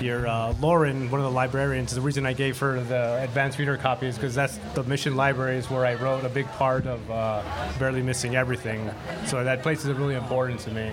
your 0.00 0.26
uh, 0.26 0.54
Lauren, 0.60 1.10
one 1.10 1.20
of 1.20 1.24
the 1.24 1.32
librarians, 1.34 1.94
the 1.94 2.00
reason 2.00 2.26
I 2.26 2.32
gave 2.32 2.58
her 2.58 2.80
the 2.80 3.22
advanced 3.22 3.58
reader 3.58 3.76
copy 3.76 4.06
is 4.06 4.16
because 4.16 4.34
that's 4.34 4.58
the 4.74 4.82
Mission 4.82 5.16
Library 5.16 5.56
is 5.56 5.70
where 5.70 5.86
I 5.86 5.94
wrote 5.94 6.24
a 6.24 6.28
big 6.28 6.46
part 6.52 6.86
of 6.86 7.10
uh, 7.10 7.42
Barely 7.78 8.02
Missing 8.02 8.34
Everything. 8.34 8.90
So 9.26 9.44
that 9.44 9.62
place 9.62 9.84
is 9.84 9.92
really 9.96 10.16
important 10.16 10.60
to 10.60 10.72
me. 10.72 10.92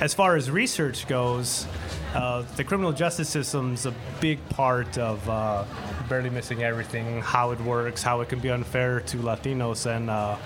As 0.00 0.14
far 0.14 0.34
as 0.34 0.50
research 0.50 1.06
goes. 1.06 1.66
Uh, 2.14 2.44
the 2.56 2.62
criminal 2.62 2.92
justice 2.92 3.28
system 3.28 3.74
is 3.74 3.86
a 3.86 3.94
big 4.20 4.38
part 4.50 4.96
of 4.98 5.28
uh, 5.28 5.64
barely 6.08 6.30
missing 6.30 6.62
everything, 6.62 7.20
how 7.20 7.50
it 7.50 7.60
works, 7.62 8.04
how 8.04 8.20
it 8.20 8.28
can 8.28 8.38
be 8.38 8.50
unfair 8.50 9.00
to 9.00 9.16
Latinos, 9.16 9.86
and 9.86 10.08
uh, 10.08 10.36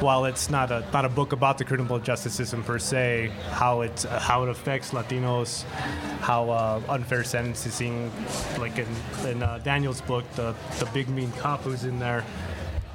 while 0.00 0.24
it's 0.24 0.50
not 0.50 0.72
a 0.72 0.84
not 0.92 1.04
a 1.04 1.08
book 1.08 1.30
about 1.30 1.56
the 1.56 1.64
criminal 1.64 2.00
justice 2.00 2.34
system 2.34 2.64
per 2.64 2.80
se, 2.80 3.30
how 3.52 3.82
it 3.82 4.02
how 4.02 4.42
it 4.42 4.48
affects 4.48 4.90
Latinos, 4.90 5.62
how 6.20 6.50
uh, 6.50 6.80
unfair 6.88 7.22
sentencing, 7.22 8.10
like 8.58 8.76
in, 8.76 8.88
in 9.24 9.40
uh, 9.40 9.58
Daniel's 9.58 10.00
book, 10.00 10.24
the 10.32 10.52
the 10.80 10.86
big 10.86 11.08
mean 11.08 11.30
cop 11.32 11.60
who's 11.62 11.84
in 11.84 12.00
there 12.00 12.24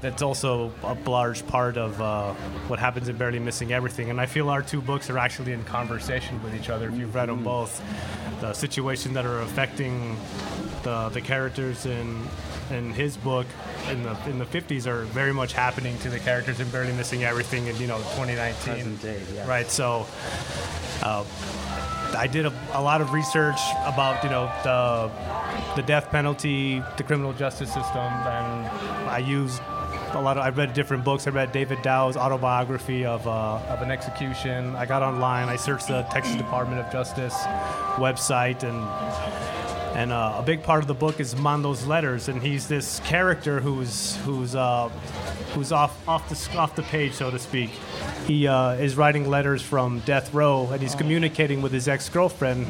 that's 0.02 0.22
also 0.22 0.72
a 0.84 0.94
large 1.10 1.46
part 1.48 1.78
of 1.78 2.02
uh, 2.02 2.34
what 2.68 2.80
happens 2.80 3.10
in 3.10 3.18
Barely 3.18 3.40
Missing 3.40 3.74
Everything. 3.74 4.10
And 4.10 4.20
I 4.20 4.26
feel 4.26 4.50
our 4.50 4.62
two 4.62 4.82
books 4.82 5.10
are 5.10 5.18
actually 5.18 5.52
in 5.52 5.64
conversation 5.66 6.42
with 6.44 6.56
each 6.56 6.70
other 6.70 6.90
if 6.90 6.96
you've 6.98 7.14
read 7.14 7.30
them 7.30 7.38
mm-hmm. 7.38 7.46
both. 7.46 7.82
The 8.42 8.54
situations 8.54 9.14
that 9.16 9.26
are 9.26 9.42
affecting 9.42 10.18
the, 10.84 11.10
the 11.10 11.22
characters 11.22 11.86
in 11.86 12.26
in 12.72 12.92
his 12.92 13.18
book 13.18 13.48
in 13.90 14.04
the 14.04 14.16
in 14.30 14.38
the 14.38 14.46
50s 14.46 14.86
are 14.86 15.04
very 15.06 15.34
much 15.34 15.54
happening 15.54 15.98
to 16.00 16.10
the 16.10 16.20
characters 16.20 16.60
in 16.60 16.70
Barely 16.70 16.94
Missing 16.94 17.24
Everything 17.24 17.68
in 17.68 17.76
you 17.78 17.88
know 17.88 17.98
2019. 17.98 18.98
Day, 18.98 19.22
yeah. 19.34 19.48
Right. 19.48 19.70
So. 19.70 20.06
Uh, 21.02 21.24
I 22.18 22.26
did 22.26 22.48
a, 22.48 22.54
a, 22.74 22.82
lot 22.82 23.02
of 23.02 23.14
research 23.14 23.60
about 23.86 24.24
you 24.24 24.32
know 24.32 24.52
the 24.64 25.12
the 25.76 25.84
death 25.84 26.10
penalty, 26.10 26.84
the 26.98 27.04
criminal 27.04 27.34
justice 27.34 27.72
system, 27.72 28.02
and 28.02 28.68
I 29.08 29.20
used 29.20 29.62
a 30.14 30.22
lot 30.22 30.38
of 30.38 30.44
I 30.44 30.50
read 30.50 30.74
different 30.74 31.04
books. 31.04 31.28
I 31.28 31.32
read 31.32 31.52
David 31.52 31.82
Dow's 31.82 32.18
autobiography 32.18 33.06
of 33.06 33.28
uh, 33.28 33.60
of 33.70 33.82
an 33.82 33.92
execution. 33.92 34.76
I 34.76 34.86
got 34.86 35.02
online. 35.02 35.50
I 35.50 35.56
searched 35.56 35.88
the 35.88 36.04
Texas 36.12 36.36
Department 36.36 36.82
of 36.82 36.92
Justice 36.92 37.36
website 37.98 38.64
and. 38.64 39.49
And 39.96 40.12
uh, 40.12 40.36
a 40.38 40.44
big 40.44 40.64
part 40.64 40.82
of 40.82 40.88
the 40.88 40.94
book 40.94 41.20
is 41.20 41.36
Mando's 41.36 41.86
letters, 41.86 42.30
and 42.30 42.42
he's 42.42 42.68
this 42.68 43.00
character 43.02 43.60
who's 43.60 44.16
who's 44.18 44.56
uh, 44.56 44.90
who's 45.54 45.72
off 45.72 46.08
off 46.08 46.30
the 46.30 46.58
off 46.58 46.76
the 46.76 46.84
page, 46.84 47.14
so 47.14 47.32
to 47.32 47.40
speak. 47.40 47.72
He 48.28 48.48
uh, 48.48 48.74
is 48.74 48.96
writing 48.96 49.30
letters 49.30 49.62
from 49.62 50.00
death 50.02 50.34
row, 50.34 50.70
and 50.72 50.82
he's 50.82 50.96
communicating 50.96 51.62
with 51.62 51.72
his 51.72 51.88
ex-girlfriend, 51.88 52.68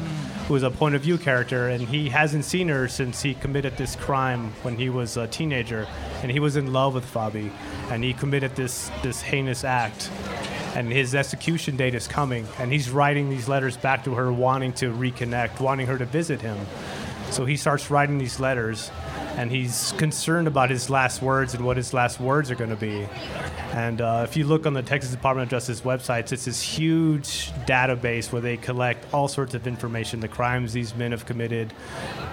who 0.48 0.56
is 0.56 0.62
a 0.62 0.70
point 0.70 0.94
of 0.94 1.02
view 1.02 1.18
character, 1.18 1.68
and 1.68 1.86
he 1.86 2.08
hasn't 2.08 2.44
seen 2.46 2.68
her 2.68 2.88
since 2.88 3.20
he 3.20 3.34
committed 3.34 3.76
this 3.76 3.96
crime 3.96 4.52
when 4.62 4.76
he 4.76 4.88
was 4.88 5.16
a 5.16 5.26
teenager, 5.26 5.86
and 6.22 6.30
he 6.30 6.40
was 6.40 6.56
in 6.56 6.72
love 6.72 6.94
with 6.94 7.04
Fabi, 7.04 7.50
and 7.90 8.02
he 8.02 8.14
committed 8.14 8.56
this 8.56 8.90
this 9.02 9.20
heinous 9.20 9.62
act 9.62 10.10
and 10.74 10.92
his 10.92 11.14
execution 11.14 11.76
date 11.76 11.94
is 11.94 12.06
coming 12.06 12.46
and 12.58 12.72
he's 12.72 12.90
writing 12.90 13.28
these 13.28 13.48
letters 13.48 13.76
back 13.76 14.04
to 14.04 14.14
her 14.14 14.32
wanting 14.32 14.72
to 14.72 14.92
reconnect 14.92 15.60
wanting 15.60 15.86
her 15.86 15.98
to 15.98 16.04
visit 16.04 16.40
him 16.40 16.56
so 17.30 17.44
he 17.44 17.56
starts 17.56 17.90
writing 17.90 18.18
these 18.18 18.40
letters 18.40 18.90
and 19.36 19.50
he's 19.50 19.92
concerned 19.92 20.48
about 20.48 20.70
his 20.70 20.90
last 20.90 21.22
words 21.22 21.54
and 21.54 21.64
what 21.64 21.76
his 21.76 21.94
last 21.94 22.20
words 22.20 22.50
are 22.50 22.54
going 22.54 22.70
to 22.70 22.76
be. 22.76 23.08
And 23.72 24.00
uh, 24.00 24.26
if 24.28 24.36
you 24.36 24.44
look 24.44 24.66
on 24.66 24.74
the 24.74 24.82
Texas 24.82 25.12
Department 25.12 25.44
of 25.46 25.50
Justice 25.50 25.82
websites, 25.82 26.32
it's 26.32 26.44
this 26.44 26.60
huge 26.60 27.52
database 27.66 28.32
where 28.32 28.42
they 28.42 28.56
collect 28.56 29.14
all 29.14 29.28
sorts 29.28 29.54
of 29.54 29.66
information 29.66 30.20
the 30.20 30.28
crimes 30.28 30.72
these 30.72 30.94
men 30.96 31.12
have 31.12 31.24
committed, 31.24 31.72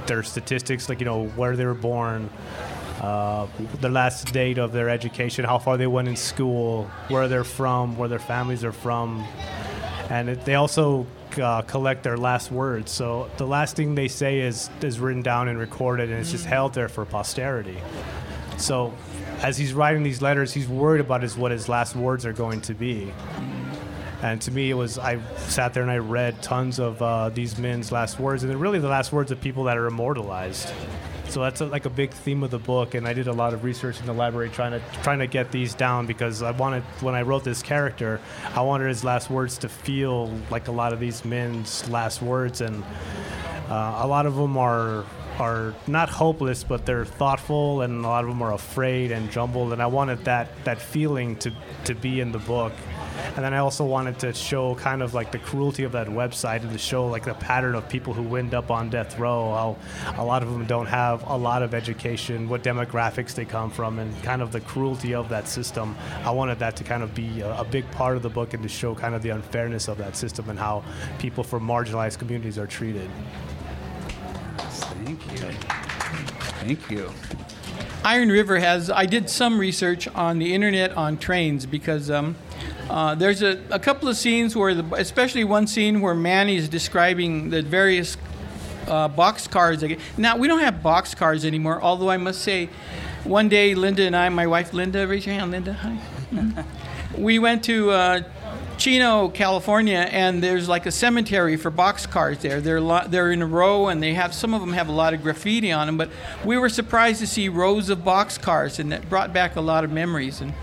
their 0.07 0.23
statistics, 0.23 0.89
like, 0.89 0.99
you 0.99 1.05
know, 1.05 1.27
where 1.29 1.55
they 1.55 1.65
were 1.65 1.73
born. 1.73 2.29
Uh, 2.99 3.45
the 3.79 3.89
last 3.89 4.33
date 4.33 4.57
of 4.57 4.71
their 4.71 4.89
education, 4.89 5.45
how 5.45 5.59
far 5.59 5.77
they 5.77 5.85
went 5.85 6.07
in 6.07 6.15
school, 6.15 6.85
where 7.09 7.27
they're 7.27 7.43
from, 7.43 7.95
where 7.95 8.09
their 8.09 8.17
families 8.17 8.63
are 8.63 8.71
from, 8.71 9.23
and 10.09 10.29
it, 10.29 10.45
they 10.45 10.55
also 10.55 11.05
uh, 11.39 11.61
collect 11.63 12.03
their 12.03 12.17
last 12.17 12.51
words. 12.51 12.91
So 12.91 13.29
the 13.37 13.47
last 13.47 13.75
thing 13.75 13.95
they 13.95 14.07
say 14.07 14.39
is 14.39 14.69
is 14.81 14.99
written 14.99 15.21
down 15.21 15.47
and 15.47 15.59
recorded, 15.59 16.09
and 16.09 16.19
it's 16.19 16.31
just 16.31 16.45
held 16.45 16.73
there 16.73 16.89
for 16.89 17.05
posterity. 17.05 17.77
So 18.57 18.93
as 19.41 19.57
he's 19.57 19.73
writing 19.73 20.03
these 20.03 20.21
letters, 20.21 20.53
he's 20.53 20.67
worried 20.67 21.01
about 21.01 21.21
his 21.21 21.37
what 21.37 21.51
his 21.51 21.69
last 21.69 21.95
words 21.95 22.25
are 22.25 22.33
going 22.33 22.61
to 22.61 22.73
be. 22.73 23.13
And 24.21 24.41
to 24.41 24.51
me, 24.51 24.71
it 24.71 24.73
was 24.73 24.97
I 24.97 25.19
sat 25.37 25.73
there 25.73 25.83
and 25.83 25.91
I 25.91 25.97
read 25.97 26.41
tons 26.41 26.79
of 26.79 27.01
uh, 27.01 27.29
these 27.29 27.57
men's 27.57 27.91
last 27.91 28.19
words, 28.19 28.43
and 28.43 28.49
they're 28.49 28.57
really 28.57 28.79
the 28.79 28.87
last 28.87 29.13
words 29.13 29.31
of 29.31 29.39
people 29.39 29.65
that 29.65 29.77
are 29.77 29.85
immortalized. 29.85 30.71
So 31.29 31.41
that's 31.41 31.61
a, 31.61 31.65
like 31.65 31.85
a 31.85 31.89
big 31.89 32.11
theme 32.11 32.41
of 32.43 32.51
the 32.51 32.59
book, 32.59 32.95
and 32.95 33.07
I 33.07 33.13
did 33.13 33.27
a 33.27 33.33
lot 33.33 33.53
of 33.53 33.63
research 33.63 33.99
in 33.99 34.05
the 34.05 34.13
library 34.13 34.49
trying 34.49 34.71
to 34.71 34.81
trying 35.03 35.19
to 35.19 35.27
get 35.27 35.51
these 35.51 35.73
down 35.73 36.05
because 36.07 36.41
I 36.41 36.51
wanted 36.51 36.83
when 37.01 37.15
I 37.15 37.21
wrote 37.23 37.43
this 37.43 37.61
character, 37.61 38.21
I 38.55 38.61
wanted 38.61 38.87
his 38.87 39.03
last 39.03 39.29
words 39.29 39.57
to 39.59 39.69
feel 39.69 40.31
like 40.49 40.67
a 40.67 40.71
lot 40.71 40.93
of 40.93 40.99
these 40.99 41.25
men's 41.25 41.87
last 41.89 42.21
words, 42.21 42.61
and 42.61 42.83
uh, 43.69 43.99
a 44.01 44.07
lot 44.07 44.25
of 44.25 44.35
them 44.35 44.57
are 44.57 45.05
are 45.39 45.73
not 45.85 46.09
hopeless, 46.09 46.63
but 46.63 46.85
they're 46.85 47.05
thoughtful, 47.05 47.81
and 47.81 48.03
a 48.03 48.07
lot 48.07 48.23
of 48.23 48.29
them 48.29 48.41
are 48.41 48.53
afraid 48.53 49.11
and 49.11 49.31
jumbled. 49.31 49.73
And 49.73 49.81
I 49.81 49.87
wanted 49.87 50.25
that 50.25 50.49
that 50.65 50.81
feeling 50.81 51.35
to 51.37 51.51
to 51.85 51.95
be 51.95 52.19
in 52.19 52.31
the 52.31 52.39
book. 52.39 52.73
And 53.35 53.43
then 53.43 53.53
I 53.53 53.59
also 53.59 53.83
wanted 53.83 54.19
to 54.19 54.33
show 54.33 54.75
kind 54.75 55.01
of 55.01 55.13
like 55.13 55.31
the 55.31 55.39
cruelty 55.39 55.83
of 55.83 55.91
that 55.93 56.07
website 56.07 56.61
and 56.61 56.71
to 56.71 56.77
show 56.77 57.07
like 57.07 57.25
the 57.25 57.33
pattern 57.33 57.75
of 57.75 57.87
people 57.89 58.13
who 58.13 58.23
wind 58.23 58.53
up 58.53 58.71
on 58.71 58.89
death 58.89 59.17
row. 59.19 59.53
How 59.53 60.21
a 60.21 60.25
lot 60.25 60.43
of 60.43 60.51
them 60.51 60.65
don't 60.65 60.87
have 60.87 61.23
a 61.27 61.37
lot 61.37 61.61
of 61.61 61.73
education, 61.73 62.49
what 62.49 62.63
demographics 62.63 63.33
they 63.33 63.45
come 63.45 63.69
from, 63.69 63.99
and 63.99 64.23
kind 64.23 64.41
of 64.41 64.51
the 64.51 64.61
cruelty 64.61 65.13
of 65.13 65.29
that 65.29 65.47
system. 65.47 65.95
I 66.23 66.31
wanted 66.31 66.59
that 66.59 66.75
to 66.77 66.83
kind 66.83 67.03
of 67.03 67.13
be 67.13 67.41
a, 67.41 67.61
a 67.61 67.63
big 67.63 67.89
part 67.91 68.17
of 68.17 68.23
the 68.23 68.29
book 68.29 68.53
and 68.53 68.63
to 68.63 68.69
show 68.69 68.95
kind 68.95 69.13
of 69.13 69.21
the 69.21 69.29
unfairness 69.29 69.87
of 69.87 69.97
that 69.97 70.15
system 70.15 70.49
and 70.49 70.57
how 70.57 70.83
people 71.19 71.43
from 71.43 71.67
marginalized 71.67 72.19
communities 72.19 72.57
are 72.57 72.67
treated. 72.67 73.09
Thank 75.03 75.31
you. 75.31 75.51
Thank 76.59 76.91
you. 76.91 77.11
Iron 78.03 78.29
River 78.29 78.57
has. 78.59 78.89
I 78.89 79.05
did 79.05 79.29
some 79.29 79.59
research 79.59 80.07
on 80.09 80.39
the 80.39 80.53
internet 80.53 80.95
on 80.95 81.17
trains 81.17 81.65
because 81.65 82.09
um, 82.09 82.35
uh, 82.89 83.15
there's 83.15 83.41
a, 83.41 83.61
a, 83.69 83.79
couple 83.79 84.07
of 84.07 84.15
scenes 84.15 84.55
where, 84.55 84.73
the, 84.73 84.95
especially 84.95 85.43
one 85.43 85.67
scene 85.67 85.99
where 86.01 86.15
Manny 86.15 86.55
is 86.55 86.69
describing 86.69 87.49
the 87.49 87.61
various 87.61 88.17
uh, 88.87 89.07
box 89.07 89.47
cars. 89.47 89.83
Now 90.17 90.37
we 90.37 90.47
don't 90.47 90.61
have 90.61 90.81
box 90.81 91.13
cars 91.13 91.43
anymore. 91.43 91.81
Although 91.81 92.09
I 92.09 92.17
must 92.17 92.41
say, 92.41 92.69
one 93.23 93.49
day 93.49 93.75
Linda 93.75 94.03
and 94.03 94.15
I, 94.15 94.29
my 94.29 94.47
wife 94.47 94.73
Linda, 94.73 95.05
raise 95.05 95.25
your 95.25 95.35
hand, 95.35 95.51
Linda. 95.51 95.73
Hi. 95.73 96.63
We 97.17 97.39
went 97.39 97.63
to 97.63 97.89
uh, 97.89 98.21
Chino, 98.77 99.29
California, 99.29 100.07
and 100.11 100.41
there's 100.41 100.69
like 100.69 100.85
a 100.85 100.91
cemetery 100.91 101.57
for 101.57 101.71
boxcars 101.71 102.39
there. 102.39 102.61
They're 102.61 102.81
lo- 102.81 103.07
they're 103.07 103.31
in 103.31 103.41
a 103.41 103.45
row, 103.45 103.87
and 103.87 104.01
they 104.01 104.13
have 104.13 104.33
some 104.33 104.53
of 104.53 104.61
them 104.61 104.73
have 104.73 104.87
a 104.87 104.91
lot 104.91 105.13
of 105.13 105.23
graffiti 105.23 105.71
on 105.71 105.87
them. 105.87 105.97
But 105.97 106.09
we 106.45 106.57
were 106.57 106.69
surprised 106.69 107.19
to 107.21 107.27
see 107.27 107.49
rows 107.49 107.89
of 107.89 107.99
boxcars, 107.99 108.79
and 108.79 108.91
that 108.91 109.09
brought 109.09 109.33
back 109.33 109.55
a 109.55 109.61
lot 109.61 109.83
of 109.83 109.91
memories. 109.91 110.41
And 110.41 110.53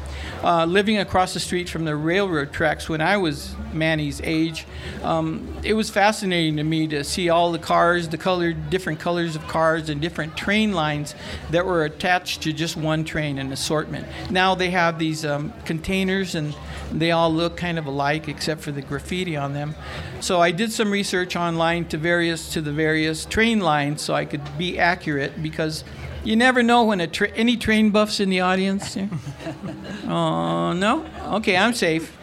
uh, 0.44 0.66
living 0.66 0.98
across 0.98 1.32
the 1.32 1.40
street 1.40 1.70
from 1.70 1.84
the 1.86 1.96
railroad 1.96 2.52
tracks 2.52 2.88
when 2.88 3.00
I 3.00 3.16
was 3.16 3.54
Manny's 3.72 4.20
age, 4.22 4.66
um, 5.02 5.56
it 5.64 5.72
was 5.72 5.88
fascinating 5.88 6.58
to 6.58 6.64
me 6.64 6.86
to 6.88 7.02
see 7.02 7.30
all 7.30 7.50
the 7.50 7.58
cars, 7.58 8.08
the 8.10 8.18
colored, 8.18 8.68
different 8.68 9.00
colors 9.00 9.36
of 9.36 9.48
cars, 9.48 9.88
and 9.88 10.00
different 10.00 10.36
train 10.36 10.74
lines 10.74 11.14
that 11.50 11.64
were 11.64 11.84
attached 11.84 12.42
to 12.42 12.52
just 12.52 12.76
one 12.76 13.04
train, 13.04 13.38
an 13.38 13.52
assortment. 13.52 14.06
Now 14.30 14.54
they 14.54 14.70
have 14.70 14.98
these 14.98 15.24
um, 15.24 15.52
containers 15.64 16.34
and 16.34 16.54
they 16.92 17.10
all 17.10 17.32
look 17.32 17.56
kind 17.56 17.78
of 17.78 17.86
alike 17.86 18.28
except 18.28 18.60
for 18.60 18.70
the 18.70 18.82
graffiti 18.82 19.36
on 19.36 19.54
them. 19.54 19.74
So 20.20 20.40
I 20.40 20.50
did 20.50 20.70
some 20.72 20.90
research 20.90 21.36
online 21.36 21.86
to 21.86 21.96
various 21.96 22.52
to 22.52 22.60
the 22.60 22.72
various 22.72 23.24
train 23.24 23.60
lines 23.60 24.02
so 24.02 24.14
I 24.14 24.26
could 24.26 24.42
be 24.58 24.78
accurate 24.78 25.42
because 25.42 25.84
you 26.24 26.36
never 26.36 26.62
know 26.62 26.84
when 26.84 27.00
a 27.00 27.06
tra- 27.06 27.30
any 27.30 27.56
train 27.56 27.90
buffs 27.90 28.20
in 28.20 28.30
the 28.30 28.40
audience. 28.40 28.96
oh 28.96 30.72
no, 30.76 31.06
okay, 31.36 31.56
I'm 31.56 31.74
safe. 31.74 32.16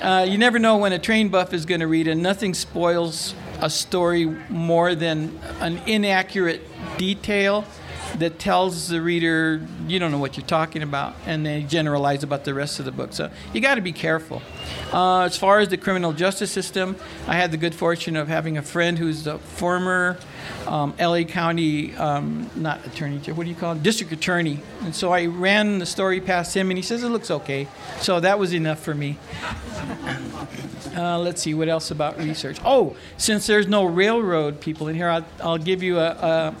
Uh, 0.00 0.26
you 0.28 0.38
never 0.38 0.58
know 0.58 0.76
when 0.76 0.92
a 0.92 0.98
train 0.98 1.28
buff 1.28 1.52
is 1.52 1.66
going 1.66 1.80
to 1.80 1.86
read, 1.86 2.08
and 2.08 2.22
nothing 2.22 2.54
spoils 2.54 3.34
a 3.60 3.70
story 3.70 4.26
more 4.48 4.94
than 4.94 5.38
an 5.60 5.80
inaccurate 5.86 6.62
detail 6.98 7.64
that 8.18 8.38
tells 8.38 8.88
the 8.88 9.00
reader 9.00 9.66
you 9.86 9.98
don't 9.98 10.10
know 10.10 10.18
what 10.18 10.36
you're 10.36 10.46
talking 10.46 10.82
about, 10.82 11.14
and 11.26 11.44
they 11.44 11.62
generalize 11.62 12.22
about 12.22 12.44
the 12.44 12.54
rest 12.54 12.78
of 12.78 12.84
the 12.84 12.92
book. 12.92 13.12
So 13.12 13.30
you 13.52 13.60
got 13.60 13.76
to 13.76 13.80
be 13.80 13.92
careful. 13.92 14.42
Uh, 14.92 15.22
as 15.22 15.36
far 15.36 15.60
as 15.60 15.68
the 15.68 15.76
criminal 15.76 16.12
justice 16.12 16.50
system, 16.50 16.96
I 17.26 17.34
had 17.34 17.50
the 17.50 17.56
good 17.56 17.74
fortune 17.74 18.16
of 18.16 18.28
having 18.28 18.58
a 18.58 18.62
friend 18.62 18.98
who's 18.98 19.26
a 19.26 19.38
former 19.38 20.18
um, 20.66 20.94
LA 20.98 21.22
County, 21.22 21.94
um, 21.96 22.50
not 22.54 22.84
attorney, 22.86 23.18
what 23.18 23.44
do 23.44 23.50
you 23.50 23.56
call 23.56 23.74
it? 23.74 23.82
District 23.82 24.12
attorney. 24.12 24.60
And 24.82 24.94
so 24.94 25.12
I 25.12 25.26
ran 25.26 25.78
the 25.78 25.86
story 25.86 26.20
past 26.20 26.56
him, 26.56 26.70
and 26.70 26.78
he 26.78 26.82
says 26.82 27.02
it 27.02 27.08
looks 27.08 27.30
okay. 27.30 27.68
So 28.00 28.20
that 28.20 28.38
was 28.38 28.54
enough 28.54 28.80
for 28.80 28.94
me. 28.94 29.18
Uh, 30.96 31.18
let's 31.18 31.40
see 31.40 31.54
what 31.54 31.68
else 31.68 31.90
about 31.90 32.18
research. 32.18 32.58
Oh, 32.64 32.96
since 33.16 33.46
there's 33.46 33.66
no 33.66 33.84
railroad 33.84 34.60
people 34.60 34.88
in 34.88 34.94
here, 34.94 35.08
I'll, 35.08 35.24
I'll 35.40 35.58
give 35.58 35.82
you 35.82 35.98
a, 35.98 36.10
a 36.10 36.54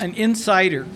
an 0.00 0.14
insider. 0.14 0.86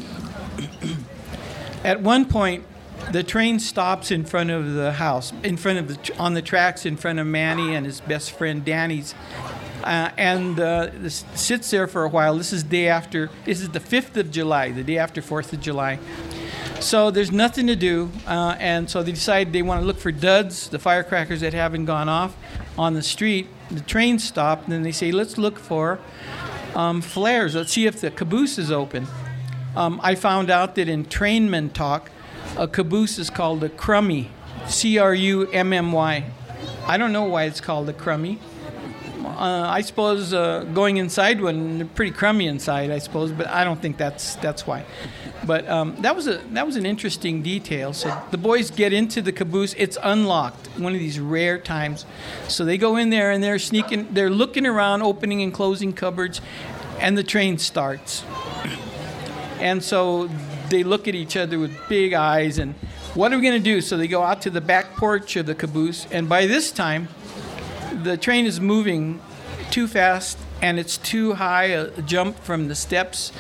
At 1.85 2.00
one 2.00 2.26
point, 2.26 2.64
the 3.12 3.23
train 3.23 3.59
stops 3.59 4.11
in 4.11 4.25
front 4.25 4.50
of 4.50 4.75
the 4.75 4.92
house, 4.92 5.33
in 5.42 5.57
front 5.57 5.78
of 5.78 5.88
the 5.88 6.19
on 6.19 6.35
the 6.35 6.42
tracks, 6.42 6.85
in 6.85 6.97
front 6.97 7.19
of 7.19 7.26
Manny 7.26 7.75
and 7.75 7.87
his 7.87 8.00
best 8.00 8.33
friend 8.33 8.64
Danny's, 8.64 9.14
uh, 9.83 10.11
and 10.16 10.61
uh, 10.61 11.09
sits 11.09 11.71
there 11.71 11.87
for 11.87 12.04
a 12.04 12.09
while. 12.09 12.37
This 12.37 12.52
is 12.52 12.62
day 12.62 12.88
after. 12.88 13.30
This 13.45 13.61
is 13.61 13.71
the 13.71 13.80
fifth 13.80 14.16
of 14.16 14.30
July, 14.30 14.71
the 14.71 14.85
day 14.85 14.99
after 14.99 15.23
Fourth 15.23 15.52
of 15.52 15.61
July. 15.61 15.99
So 16.80 17.11
there's 17.11 17.33
nothing 17.33 17.66
to 17.66 17.76
do, 17.76 18.11
uh, 18.26 18.57
and 18.59 18.88
so 18.88 19.02
they 19.02 19.12
decide 19.12 19.52
they 19.52 19.62
want 19.62 19.83
to 19.83 19.87
look 19.87 19.99
for 19.99 20.12
duds, 20.12 20.69
the 20.69 20.78
firecrackers 20.78 21.40
that 21.42 21.52
haven't 21.52 21.85
gone 21.85 22.09
off 22.09 22.35
on 22.78 22.95
the 22.95 23.02
street. 23.02 23.49
The 23.71 23.80
train 23.80 24.19
stopped, 24.19 24.69
and 24.69 24.85
they 24.85 24.92
say, 24.92 25.12
let's 25.12 25.37
look 25.37 25.59
for 25.59 25.99
um, 26.75 27.00
flares. 27.00 27.55
Let's 27.55 27.73
see 27.73 27.87
if 27.87 28.00
the 28.00 28.11
caboose 28.11 28.59
is 28.59 28.71
open. 28.71 29.07
Um, 29.77 30.00
I 30.03 30.15
found 30.15 30.50
out 30.50 30.75
that 30.75 30.89
in 30.89 31.05
trainmen 31.05 31.71
talk, 31.71 32.11
a 32.57 32.67
caboose 32.67 33.19
is 33.19 33.31
called 33.31 33.62
a 33.62 33.69
crummy, 33.69 34.31
C 34.67 34.99
R 34.99 35.15
U 35.15 35.49
M 35.53 35.73
M 35.73 35.93
Y. 35.93 36.25
I 36.87 36.97
don't 36.97 37.12
know 37.12 37.25
why 37.25 37.45
it's 37.45 37.61
called 37.61 37.89
a 37.89 37.93
crummy. 37.93 38.39
Uh, 39.25 39.67
I 39.69 39.81
suppose 39.81 40.33
uh, 40.33 40.65
going 40.75 40.97
inside 40.97 41.41
they're 41.41 41.85
pretty 41.87 42.12
crummy 42.12 42.47
inside, 42.47 42.91
I 42.91 42.99
suppose, 42.99 43.33
but 43.33 43.47
I 43.49 43.65
don't 43.65 43.81
think 43.81 43.97
that's 43.97 44.37
that's 44.37 44.67
why. 44.67 44.85
But 45.47 45.69
um, 45.69 45.97
that 46.00 46.15
was 46.15 46.27
a 46.27 46.39
that 46.53 46.67
was 46.67 46.77
an 46.77 46.87
interesting 46.87 47.43
detail. 47.43 47.93
So 47.93 48.17
the 48.31 48.39
boys 48.39 48.71
get 48.71 48.93
into 48.93 49.23
the 49.23 49.33
caboose. 49.33 49.75
It's 49.79 49.99
unlocked. 50.03 50.67
One 50.79 50.95
of 50.95 51.00
these 51.00 51.19
rare 51.19 51.59
times. 51.59 52.05
So 52.49 52.65
they 52.65 52.79
go 52.79 52.97
in 52.97 53.11
there 53.11 53.31
and 53.31 53.43
they're 53.43 53.59
sneaking. 53.59 54.09
They're 54.11 54.31
looking 54.31 54.67
around, 54.67 55.03
opening 55.03 55.43
and 55.43 55.53
closing 55.53 55.93
cupboards, 55.93 56.41
and 56.99 57.17
the 57.17 57.25
train 57.25 57.59
starts. 57.59 58.25
And 59.59 59.83
so 59.83 60.28
they 60.69 60.83
look 60.85 61.09
at 61.09 61.15
each 61.15 61.37
other 61.37 61.59
with 61.59 61.73
big 61.89 62.13
eyes 62.15 62.59
and 62.59 62.75
what 63.15 63.33
are 63.33 63.37
we 63.37 63.43
going 63.43 63.61
to 63.61 63.65
do? 63.65 63.80
So 63.80 63.97
they 63.97 64.06
go 64.06 64.23
out 64.23 64.41
to 64.43 64.50
the 64.50 64.61
back 64.61 64.95
porch 64.97 65.35
of 65.35 65.47
the 65.47 65.54
caboose, 65.54 66.06
and 66.13 66.28
by 66.28 66.47
this 66.47 66.71
time, 66.71 67.09
the 68.04 68.17
train 68.17 68.47
is 68.47 68.60
moving 68.60 69.21
too 69.71 69.86
fast 69.86 70.39
and 70.63 70.78
it's 70.78 70.97
too 70.97 71.34
high 71.34 71.67
a 71.67 72.02
jump 72.02 72.39
from 72.39 72.69
the 72.69 72.75
steps 72.75 73.32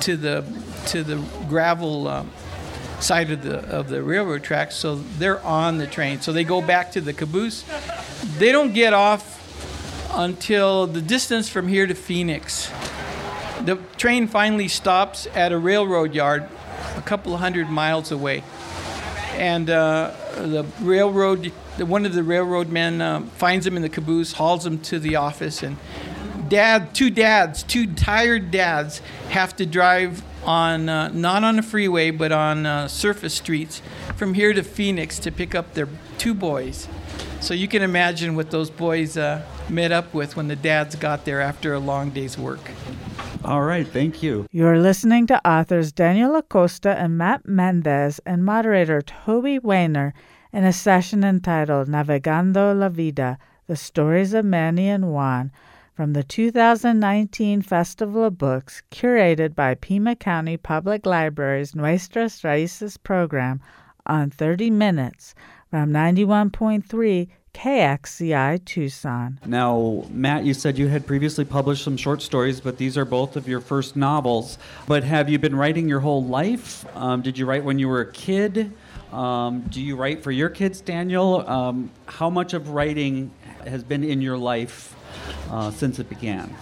to 0.00 0.16
the 0.16 0.44
to 0.86 1.02
the 1.02 1.16
gravel 1.48 2.08
um, 2.08 2.30
side 3.00 3.30
of 3.30 3.42
the 3.42 3.58
of 3.68 3.88
the 3.88 4.02
railroad 4.02 4.42
tracks. 4.42 4.76
So 4.76 4.96
they're 4.96 5.44
on 5.44 5.78
the 5.78 5.86
train. 5.86 6.20
So 6.20 6.32
they 6.32 6.44
go 6.44 6.60
back 6.60 6.92
to 6.92 7.00
the 7.00 7.12
caboose. 7.12 7.64
They 8.38 8.52
don't 8.52 8.72
get 8.72 8.92
off 8.92 9.34
until 10.14 10.86
the 10.86 11.00
distance 11.00 11.48
from 11.48 11.68
here 11.68 11.86
to 11.86 11.94
Phoenix. 11.94 12.70
The 13.64 13.76
train 13.96 14.28
finally 14.28 14.68
stops 14.68 15.26
at 15.34 15.52
a 15.52 15.58
railroad 15.58 16.14
yard 16.14 16.48
a 16.96 17.02
couple 17.02 17.36
hundred 17.36 17.68
miles 17.68 18.12
away. 18.12 18.44
And 19.34 19.68
uh, 19.68 20.12
the 20.36 20.64
railroad, 20.80 21.46
one 21.78 22.04
of 22.06 22.14
the 22.14 22.22
railroad 22.22 22.68
men 22.68 23.00
uh, 23.00 23.22
finds 23.36 23.66
him 23.66 23.76
in 23.76 23.82
the 23.82 23.88
caboose, 23.88 24.32
hauls 24.32 24.66
him 24.66 24.78
to 24.80 24.98
the 24.98 25.16
office, 25.16 25.62
and 25.62 25.76
dad, 26.48 26.94
two 26.94 27.10
dads, 27.10 27.62
two 27.62 27.92
tired 27.94 28.50
dads, 28.50 29.00
have 29.30 29.56
to 29.56 29.66
drive 29.66 30.22
on 30.44 30.88
uh, 30.88 31.08
not 31.08 31.42
on 31.42 31.58
a 31.58 31.62
freeway 31.62 32.10
but 32.12 32.30
on 32.30 32.64
uh, 32.64 32.86
surface 32.86 33.34
streets 33.34 33.82
from 34.14 34.32
here 34.32 34.52
to 34.52 34.62
Phoenix 34.62 35.18
to 35.18 35.32
pick 35.32 35.54
up 35.56 35.74
their 35.74 35.88
two 36.18 36.34
boys. 36.34 36.86
So 37.40 37.52
you 37.52 37.68
can 37.68 37.82
imagine 37.82 38.36
what 38.36 38.50
those 38.50 38.70
boys 38.70 39.16
uh, 39.16 39.44
met 39.68 39.92
up 39.92 40.14
with 40.14 40.36
when 40.36 40.48
the 40.48 40.56
dads 40.56 40.94
got 40.94 41.24
there 41.24 41.40
after 41.40 41.74
a 41.74 41.78
long 41.78 42.10
day's 42.10 42.38
work. 42.38 42.60
All 43.44 43.62
right, 43.62 43.86
thank 43.86 44.22
you. 44.22 44.46
You're 44.50 44.78
listening 44.78 45.26
to 45.28 45.48
authors 45.48 45.92
Daniel 45.92 46.34
Acosta 46.34 46.98
and 46.98 47.16
Matt 47.16 47.46
Mendez 47.46 48.20
and 48.26 48.44
moderator 48.44 49.02
Toby 49.02 49.58
Weiner 49.58 50.14
in 50.52 50.64
a 50.64 50.72
session 50.72 51.22
entitled 51.22 51.88
Navegando 51.88 52.76
la 52.76 52.88
Vida 52.88 53.38
The 53.66 53.76
Stories 53.76 54.34
of 54.34 54.44
Manny 54.44 54.88
and 54.88 55.12
Juan 55.12 55.52
from 55.94 56.12
the 56.12 56.22
2019 56.22 57.62
Festival 57.62 58.24
of 58.24 58.36
Books, 58.36 58.82
curated 58.90 59.54
by 59.54 59.74
Pima 59.74 60.16
County 60.16 60.56
Public 60.56 61.06
Library's 61.06 61.74
Nuestras 61.74 62.42
Raíces 62.42 62.96
program 63.02 63.60
on 64.06 64.30
30 64.30 64.70
Minutes 64.70 65.34
from 65.70 65.90
91.3 65.90 67.28
KXCI 67.56 68.62
Tucson. 68.66 69.40
Now, 69.46 70.04
Matt, 70.10 70.44
you 70.44 70.52
said 70.52 70.76
you 70.76 70.88
had 70.88 71.06
previously 71.06 71.46
published 71.46 71.82
some 71.82 71.96
short 71.96 72.20
stories, 72.20 72.60
but 72.60 72.76
these 72.76 72.98
are 72.98 73.06
both 73.06 73.34
of 73.34 73.48
your 73.48 73.62
first 73.62 73.96
novels. 73.96 74.58
But 74.86 75.04
have 75.04 75.30
you 75.30 75.38
been 75.38 75.56
writing 75.56 75.88
your 75.88 76.00
whole 76.00 76.22
life? 76.22 76.84
Um, 76.94 77.22
did 77.22 77.38
you 77.38 77.46
write 77.46 77.64
when 77.64 77.78
you 77.78 77.88
were 77.88 78.02
a 78.02 78.12
kid? 78.12 78.72
Um, 79.10 79.62
do 79.70 79.80
you 79.80 79.96
write 79.96 80.22
for 80.22 80.30
your 80.30 80.50
kids, 80.50 80.82
Daniel? 80.82 81.48
Um, 81.48 81.90
how 82.04 82.28
much 82.28 82.52
of 82.52 82.68
writing 82.68 83.30
has 83.66 83.82
been 83.82 84.04
in 84.04 84.20
your 84.20 84.36
life 84.36 84.94
uh, 85.50 85.70
since 85.70 85.98
it 85.98 86.10
began? 86.10 86.54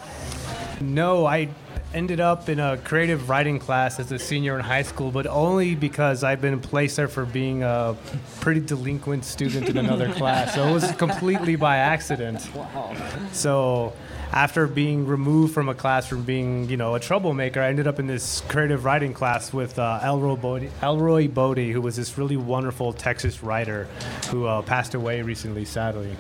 No, 0.81 1.27
I 1.27 1.49
ended 1.95 2.21
up 2.21 2.49
in 2.49 2.59
a 2.59 2.77
creative 2.79 3.29
writing 3.29 3.59
class 3.59 4.01
as 4.01 4.11
a 4.11 4.19
senior 4.19 4.59
in 4.59 4.65
high 4.65 4.83
school, 4.83 5.11
but 5.11 5.27
only 5.27 5.75
because 5.75 6.25
I've 6.25 6.41
been 6.41 6.61
placed 6.61 6.97
there 6.97 7.09
for 7.09 7.25
being 7.25 7.63
a 7.63 7.97
pretty 8.41 8.61
delinquent 8.61 9.25
student 9.25 9.69
in 9.69 9.79
another 9.79 10.13
class. 10.15 10.55
So 10.55 10.67
it 10.67 10.73
was 10.73 10.91
completely 10.93 11.57
by 11.57 11.77
accident. 11.77 12.51
Wow. 12.55 12.95
So 13.33 13.93
after 14.33 14.67
being 14.67 15.07
removed 15.07 15.55
from 15.55 15.69
a 15.69 15.75
class 15.75 16.09
from 16.09 16.25
being, 16.25 16.69
you 16.69 16.77
know, 16.77 16.97
a 16.97 17.01
troublemaker, 17.01 17.61
I 17.61 17.69
ended 17.69 17.87
up 17.87 18.01
in 18.01 18.09
this 18.09 18.41
creative 18.49 18.85
writing 18.85 19.15
class 19.15 19.53
with 19.53 19.79
uh, 19.79 20.01
Elroy, 20.03 20.35
Bode, 20.35 20.71
Elroy 20.83 21.29
Bode, 21.29 21.59
who 21.59 21.81
was 21.81 21.95
this 21.95 22.19
really 22.19 22.37
wonderful 22.37 22.93
Texas 22.93 23.43
writer 23.45 23.85
who 24.31 24.47
uh, 24.47 24.63
passed 24.63 24.95
away 24.95 25.23
recently, 25.23 25.65
sadly. 25.65 26.17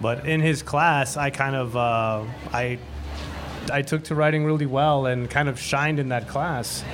But 0.00 0.26
in 0.26 0.40
his 0.40 0.62
class, 0.62 1.16
I 1.16 1.30
kind 1.30 1.56
of 1.56 1.76
uh, 1.76 2.24
I 2.52 2.78
I 3.70 3.82
took 3.82 4.04
to 4.04 4.14
writing 4.14 4.44
really 4.44 4.66
well 4.66 5.06
and 5.06 5.30
kind 5.30 5.48
of 5.48 5.58
shined 5.58 5.98
in 5.98 6.08
that 6.08 6.28
class. 6.28 6.84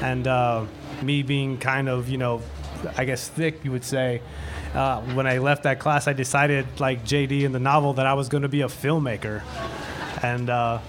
And 0.00 0.26
uh, 0.26 0.66
me 1.02 1.22
being 1.22 1.58
kind 1.58 1.88
of, 1.88 2.08
you 2.08 2.18
know, 2.18 2.42
I 2.96 3.04
guess 3.04 3.28
thick, 3.28 3.64
you 3.64 3.72
would 3.72 3.84
say, 3.84 4.20
uh, 4.74 5.00
when 5.02 5.26
I 5.26 5.38
left 5.38 5.62
that 5.62 5.78
class, 5.78 6.08
I 6.08 6.12
decided, 6.12 6.66
like 6.80 7.04
JD 7.04 7.42
in 7.42 7.52
the 7.52 7.60
novel, 7.60 7.94
that 7.94 8.06
I 8.06 8.14
was 8.14 8.28
going 8.28 8.42
to 8.42 8.48
be 8.48 8.62
a 8.62 8.66
filmmaker. 8.66 9.42
And 10.22 10.50
uh, 10.50 10.80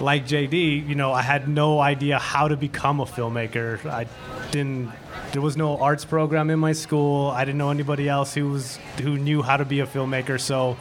like 0.00 0.26
JD, 0.26 0.88
you 0.88 0.94
know, 0.94 1.12
I 1.12 1.22
had 1.22 1.48
no 1.48 1.80
idea 1.80 2.18
how 2.18 2.48
to 2.48 2.56
become 2.56 3.00
a 3.00 3.04
filmmaker. 3.04 3.84
I 3.86 4.06
didn't. 4.50 4.92
There 5.32 5.42
was 5.42 5.56
no 5.56 5.76
arts 5.78 6.04
program 6.04 6.48
in 6.48 6.60
my 6.60 6.72
school. 6.72 7.30
I 7.30 7.44
didn't 7.44 7.58
know 7.58 7.70
anybody 7.70 8.08
else 8.08 8.34
who 8.34 8.50
was 8.50 8.78
who 9.02 9.18
knew 9.18 9.42
how 9.42 9.56
to 9.56 9.64
be 9.64 9.80
a 9.80 9.86
filmmaker. 9.86 10.40
So 10.40 10.76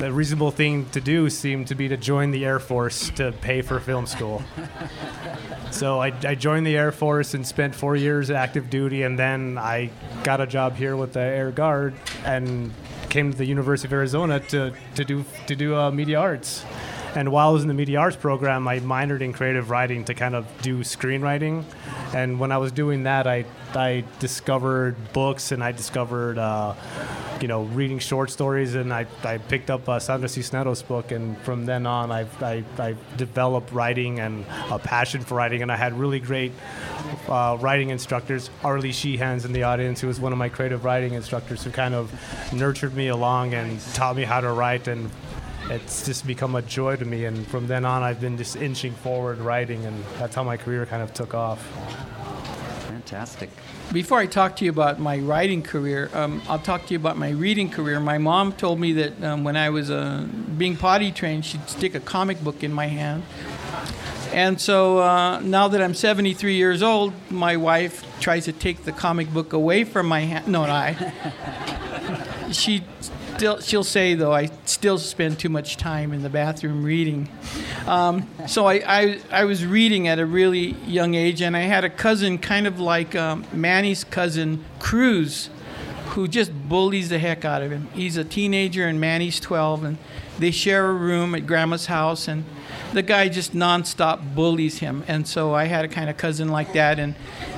the 0.00 0.10
reasonable 0.10 0.50
thing 0.50 0.88
to 0.90 1.00
do 1.00 1.28
seemed 1.28 1.66
to 1.66 1.74
be 1.74 1.86
to 1.86 1.96
join 1.98 2.30
the 2.30 2.46
Air 2.46 2.58
Force 2.58 3.10
to 3.10 3.32
pay 3.42 3.60
for 3.60 3.78
film 3.78 4.06
school. 4.06 4.42
so 5.70 6.00
I, 6.00 6.06
I 6.26 6.34
joined 6.34 6.66
the 6.66 6.74
Air 6.74 6.90
Force 6.90 7.34
and 7.34 7.46
spent 7.46 7.74
four 7.74 7.96
years 7.96 8.30
active 8.30 8.70
duty, 8.70 9.02
and 9.02 9.18
then 9.18 9.58
I 9.58 9.90
got 10.24 10.40
a 10.40 10.46
job 10.46 10.74
here 10.76 10.96
with 10.96 11.12
the 11.12 11.20
Air 11.20 11.50
Guard 11.50 11.92
and 12.24 12.72
came 13.10 13.30
to 13.30 13.36
the 13.36 13.44
University 13.44 13.88
of 13.88 13.92
Arizona 13.92 14.40
to, 14.40 14.72
to 14.94 15.04
do 15.04 15.22
to 15.46 15.54
do 15.54 15.76
uh, 15.76 15.90
media 15.90 16.18
arts. 16.18 16.64
And 17.14 17.32
while 17.32 17.48
I 17.48 17.52
was 17.52 17.62
in 17.62 17.68
the 17.68 17.74
media 17.74 17.98
arts 17.98 18.16
program, 18.16 18.68
I 18.68 18.80
minored 18.80 19.20
in 19.20 19.32
creative 19.32 19.70
writing 19.70 20.04
to 20.04 20.14
kind 20.14 20.34
of 20.34 20.46
do 20.62 20.80
screenwriting. 20.80 21.64
And 22.14 22.38
when 22.38 22.52
I 22.52 22.58
was 22.58 22.72
doing 22.72 23.04
that, 23.04 23.26
I 23.26 23.44
I 23.74 24.04
discovered 24.18 25.12
books 25.12 25.52
and 25.52 25.62
I 25.62 25.72
discovered. 25.72 26.38
Uh, 26.38 26.74
you 27.40 27.48
know, 27.48 27.62
reading 27.62 27.98
short 27.98 28.30
stories, 28.30 28.74
and 28.74 28.92
I, 28.92 29.06
I 29.24 29.38
picked 29.38 29.70
up 29.70 29.88
uh, 29.88 29.98
Sandra 29.98 30.28
Cisneros' 30.28 30.82
book, 30.82 31.10
and 31.10 31.38
from 31.38 31.64
then 31.64 31.86
on, 31.86 32.12
I've, 32.12 32.42
I, 32.42 32.62
I 32.78 32.96
developed 33.16 33.72
writing 33.72 34.20
and 34.20 34.44
a 34.70 34.78
passion 34.78 35.22
for 35.22 35.36
writing, 35.36 35.62
and 35.62 35.72
I 35.72 35.76
had 35.76 35.98
really 35.98 36.20
great 36.20 36.52
uh, 37.28 37.56
writing 37.60 37.90
instructors. 37.90 38.50
Aurelie 38.62 38.92
Sheehan's 38.92 39.44
in 39.44 39.52
the 39.52 39.62
audience, 39.62 40.00
who 40.00 40.06
was 40.06 40.20
one 40.20 40.32
of 40.32 40.38
my 40.38 40.48
creative 40.48 40.84
writing 40.84 41.14
instructors, 41.14 41.64
who 41.64 41.70
kind 41.70 41.94
of 41.94 42.12
nurtured 42.52 42.94
me 42.94 43.08
along 43.08 43.54
and 43.54 43.80
taught 43.94 44.16
me 44.16 44.24
how 44.24 44.40
to 44.40 44.52
write, 44.52 44.86
and 44.86 45.10
it's 45.70 46.04
just 46.04 46.26
become 46.26 46.56
a 46.56 46.62
joy 46.62 46.96
to 46.96 47.04
me. 47.04 47.24
And 47.24 47.46
from 47.46 47.66
then 47.66 47.84
on, 47.84 48.02
I've 48.02 48.20
been 48.20 48.36
just 48.36 48.56
inching 48.56 48.92
forward 48.92 49.38
writing, 49.38 49.86
and 49.86 50.04
that's 50.18 50.34
how 50.34 50.42
my 50.42 50.56
career 50.56 50.84
kind 50.84 51.02
of 51.02 51.14
took 51.14 51.32
off. 51.32 51.64
Fantastic. 52.88 53.50
Before 53.92 54.18
I 54.18 54.26
talk 54.26 54.56
to 54.56 54.64
you 54.64 54.70
about 54.70 54.98
my 55.00 55.18
writing 55.18 55.62
career, 55.62 56.10
um, 56.12 56.42
I'll 56.48 56.58
talk 56.58 56.86
to 56.86 56.94
you 56.94 56.98
about 56.98 57.16
my 57.16 57.30
reading 57.30 57.70
career. 57.70 57.98
My 58.00 58.18
mom 58.18 58.52
told 58.52 58.80
me 58.80 58.92
that 58.94 59.22
um, 59.22 59.44
when 59.44 59.56
I 59.56 59.70
was 59.70 59.90
uh, 59.90 60.26
being 60.58 60.76
potty 60.76 61.12
trained, 61.12 61.44
she'd 61.44 61.68
stick 61.68 61.94
a 61.94 62.00
comic 62.00 62.42
book 62.42 62.62
in 62.62 62.72
my 62.72 62.86
hand. 62.86 63.22
And 64.32 64.60
so 64.60 64.98
uh, 64.98 65.40
now 65.40 65.66
that 65.68 65.82
I'm 65.82 65.94
73 65.94 66.54
years 66.54 66.82
old, 66.82 67.12
my 67.30 67.56
wife 67.56 68.04
tries 68.20 68.44
to 68.44 68.52
take 68.52 68.84
the 68.84 68.92
comic 68.92 69.32
book 69.32 69.52
away 69.52 69.82
from 69.82 70.06
my 70.06 70.20
hand. 70.20 70.46
No, 70.46 70.66
no 70.66 70.72
I. 70.72 71.12
she 72.52 72.84
still 73.40 73.58
she'll 73.58 73.82
say 73.82 74.12
though 74.12 74.34
I 74.34 74.50
still 74.66 74.98
spend 74.98 75.38
too 75.38 75.48
much 75.48 75.78
time 75.78 76.12
in 76.12 76.22
the 76.22 76.28
bathroom 76.28 76.84
reading. 76.84 77.26
Um, 77.86 78.28
so 78.46 78.66
I, 78.66 78.82
I, 78.86 79.20
I 79.30 79.44
was 79.44 79.64
reading 79.64 80.08
at 80.08 80.18
a 80.18 80.26
really 80.26 80.76
young 80.86 81.14
age, 81.14 81.40
and 81.40 81.56
I 81.56 81.60
had 81.60 81.82
a 81.82 81.88
cousin 81.88 82.36
kind 82.36 82.66
of 82.66 82.78
like 82.78 83.16
um, 83.16 83.46
Manny's 83.50 84.04
cousin 84.04 84.62
Cruz, 84.78 85.48
who 86.08 86.28
just 86.28 86.52
bullies 86.68 87.08
the 87.08 87.18
heck 87.18 87.46
out 87.46 87.62
of 87.62 87.70
him. 87.72 87.88
He's 87.94 88.18
a 88.18 88.24
teenager, 88.24 88.86
and 88.86 89.00
Manny's 89.00 89.40
12, 89.40 89.84
and 89.84 89.96
they 90.38 90.50
share 90.50 90.90
a 90.90 90.92
room 90.92 91.34
at 91.34 91.46
Grandma's 91.46 91.86
house, 91.86 92.28
and 92.28 92.44
the 92.92 93.02
guy 93.02 93.28
just 93.28 93.54
nonstop 93.54 94.34
bullies 94.34 94.78
him. 94.78 95.04
And 95.06 95.26
so 95.26 95.54
I 95.54 95.64
had 95.64 95.84
a 95.84 95.88
kind 95.88 96.10
of 96.10 96.16
cousin 96.16 96.48
like 96.48 96.72
that, 96.72 96.98
and 96.98 97.14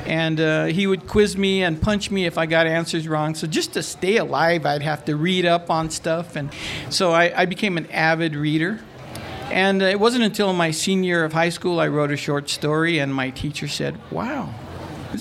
and 0.06 0.40
uh, 0.40 0.64
he 0.66 0.86
would 0.86 1.06
quiz 1.06 1.36
me 1.36 1.62
and 1.62 1.80
punch 1.80 2.10
me 2.10 2.26
if 2.26 2.38
I 2.38 2.46
got 2.46 2.66
answers 2.66 3.08
wrong. 3.08 3.34
So 3.34 3.46
just 3.46 3.72
to 3.74 3.82
stay 3.82 4.16
alive, 4.16 4.66
I'd 4.66 4.82
have 4.82 5.04
to 5.06 5.16
read 5.16 5.46
up 5.46 5.70
on 5.70 5.90
stuff, 5.90 6.36
and 6.36 6.50
so 6.90 7.12
I, 7.12 7.42
I 7.42 7.46
became 7.46 7.76
an 7.76 7.90
avid 7.90 8.34
reader. 8.34 8.80
And 9.50 9.82
it 9.82 10.00
wasn't 10.00 10.24
until 10.24 10.54
my 10.54 10.70
senior 10.70 11.08
year 11.08 11.24
of 11.24 11.34
high 11.34 11.50
school 11.50 11.78
I 11.78 11.88
wrote 11.88 12.10
a 12.10 12.16
short 12.16 12.48
story, 12.48 12.98
and 12.98 13.14
my 13.14 13.30
teacher 13.30 13.68
said, 13.68 13.98
"Wow, 14.10 14.54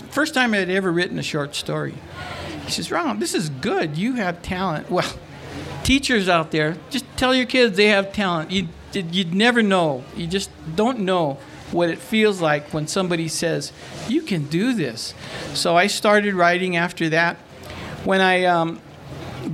first 0.10 0.34
time 0.34 0.54
I'd 0.54 0.70
ever 0.70 0.92
written 0.92 1.20
a 1.20 1.24
short 1.24 1.54
story." 1.56 1.96
He 2.66 2.72
says, 2.72 2.92
"Ron, 2.92 3.20
this 3.20 3.34
is 3.34 3.50
good. 3.50 3.98
You 3.98 4.14
have 4.14 4.42
talent." 4.42 4.90
Well, 4.90 5.12
teachers 5.84 6.30
out 6.30 6.52
there, 6.52 6.78
just 6.90 7.06
tell 7.18 7.36
your 7.36 7.46
kids 7.46 7.76
they 7.76 7.88
have 7.88 8.14
talent. 8.14 8.52
You 8.52 8.68
you'd 8.96 9.34
never 9.34 9.62
know. 9.62 10.04
You 10.16 10.28
just 10.28 10.50
don't 10.76 11.00
know 11.00 11.38
what 11.72 11.90
it 11.90 12.00
feels 12.00 12.42
like 12.42 12.74
when 12.74 12.88
somebody 12.88 13.28
says, 13.28 13.72
You 14.08 14.22
can 14.22 14.46
do 14.46 14.74
this. 14.74 15.14
So 15.54 15.78
I 15.78 15.88
started 15.88 16.34
writing 16.34 16.76
after 16.76 17.10
that. 17.10 17.38
When 18.04 18.20
I, 18.20 18.46
um, 18.46 18.82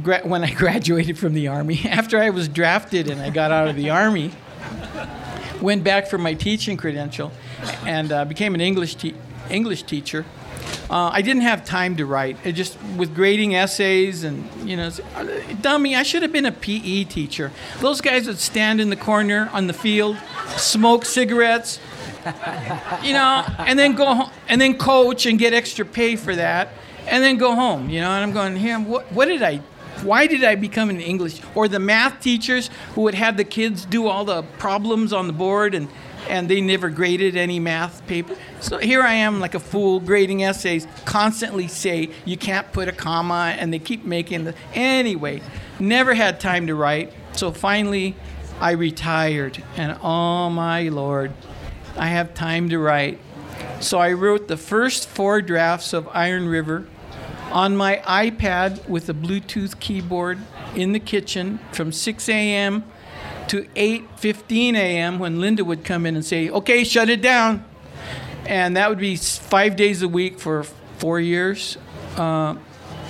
gra- 0.03 0.21
when 0.23 0.43
I 0.43 0.53
graduated 0.55 1.17
from 1.17 1.33
the 1.33 1.47
Army, 1.47 1.81
after 1.85 2.19
I 2.19 2.29
was 2.29 2.47
drafted 2.47 3.09
and 3.09 3.21
I 3.21 3.29
got 3.29 3.51
out 3.51 3.67
of 3.67 3.75
the 3.75 3.89
Army, 3.89 4.31
went 5.61 5.83
back 5.83 6.07
for 6.07 6.17
my 6.17 6.33
teaching 6.33 6.77
credential 6.77 7.31
and 7.85 8.11
uh, 8.11 8.25
became 8.25 8.55
an 8.55 8.61
English, 8.61 8.95
te- 8.95 9.15
English 9.49 9.83
teacher. 9.83 10.25
Uh, 10.89 11.09
I 11.11 11.21
didn't 11.21 11.41
have 11.41 11.65
time 11.65 11.97
to 11.97 12.05
write. 12.05 12.37
It 12.45 12.53
just 12.53 12.77
with 12.95 13.13
grading 13.13 13.55
essays 13.55 14.23
and 14.23 14.47
you 14.67 14.77
know, 14.77 14.89
dummy. 15.61 15.95
I 15.95 16.03
should 16.03 16.21
have 16.21 16.31
been 16.31 16.45
a 16.45 16.51
PE 16.51 17.03
teacher. 17.05 17.51
Those 17.79 17.99
guys 17.99 18.27
would 18.27 18.39
stand 18.39 18.79
in 18.79 18.89
the 18.89 18.95
corner 18.95 19.49
on 19.51 19.67
the 19.67 19.73
field, 19.73 20.17
smoke 20.55 21.03
cigarettes, 21.03 21.79
you 23.03 23.13
know, 23.13 23.43
and 23.59 23.77
then 23.77 23.95
go 23.95 24.13
home, 24.13 24.31
and 24.47 24.61
then 24.61 24.77
coach 24.77 25.25
and 25.25 25.37
get 25.37 25.53
extra 25.53 25.83
pay 25.83 26.15
for 26.15 26.35
that, 26.35 26.69
and 27.07 27.21
then 27.21 27.37
go 27.37 27.53
home. 27.53 27.89
You 27.89 27.99
know, 27.99 28.11
and 28.11 28.23
I'm 28.23 28.31
going 28.31 28.55
here. 28.55 28.79
What, 28.79 29.11
what 29.11 29.25
did 29.25 29.43
I 29.43 29.61
why 30.03 30.27
did 30.27 30.43
I 30.43 30.55
become 30.55 30.89
an 30.89 31.01
English? 31.01 31.41
Or 31.55 31.67
the 31.67 31.79
math 31.79 32.21
teachers 32.21 32.69
who 32.93 33.01
would 33.01 33.15
have 33.15 33.35
the 33.35 33.43
kids 33.43 33.85
do 33.85 34.07
all 34.07 34.25
the 34.25 34.43
problems 34.43 35.11
on 35.11 35.27
the 35.27 35.33
board 35.33 35.73
and 35.73 35.87
and 36.29 36.49
they 36.49 36.61
never 36.61 36.89
graded 36.89 37.35
any 37.35 37.59
math 37.59 38.05
paper. 38.07 38.35
So 38.59 38.77
here 38.77 39.01
I 39.01 39.13
am, 39.13 39.39
like 39.39 39.55
a 39.55 39.59
fool, 39.59 39.99
grading 39.99 40.43
essays, 40.43 40.87
constantly 41.05 41.67
say 41.67 42.09
you 42.25 42.37
can't 42.37 42.71
put 42.71 42.87
a 42.87 42.91
comma, 42.91 43.55
and 43.57 43.73
they 43.73 43.79
keep 43.79 44.05
making 44.05 44.45
the. 44.45 44.55
Anyway, 44.73 45.41
never 45.79 46.13
had 46.13 46.39
time 46.39 46.67
to 46.67 46.75
write. 46.75 47.13
So 47.33 47.51
finally, 47.51 48.15
I 48.59 48.71
retired, 48.71 49.63
and 49.75 49.97
oh 50.01 50.49
my 50.49 50.89
lord, 50.89 51.33
I 51.95 52.07
have 52.07 52.33
time 52.33 52.69
to 52.69 52.79
write. 52.79 53.19
So 53.79 53.99
I 53.99 54.13
wrote 54.13 54.47
the 54.47 54.57
first 54.57 55.07
four 55.07 55.41
drafts 55.41 55.93
of 55.93 56.07
Iron 56.09 56.47
River 56.47 56.87
on 57.51 57.77
my 57.77 58.01
iPad 58.05 58.87
with 58.89 59.09
a 59.09 59.13
Bluetooth 59.13 59.79
keyboard 59.79 60.39
in 60.75 60.91
the 60.91 60.99
kitchen 60.99 61.59
from 61.71 61.91
6 61.91 62.29
a.m 62.29 62.83
to 63.49 63.63
8:15 63.75 64.75
a.m. 64.75 65.19
when 65.19 65.39
Linda 65.39 65.63
would 65.63 65.83
come 65.83 66.05
in 66.05 66.15
and 66.15 66.25
say, 66.25 66.49
"Okay, 66.49 66.83
shut 66.83 67.09
it 67.09 67.21
down," 67.21 67.63
and 68.45 68.75
that 68.77 68.89
would 68.89 68.99
be 68.99 69.15
five 69.15 69.75
days 69.75 70.01
a 70.01 70.07
week 70.07 70.39
for 70.39 70.63
four 70.97 71.19
years. 71.19 71.77
Uh, 72.15 72.55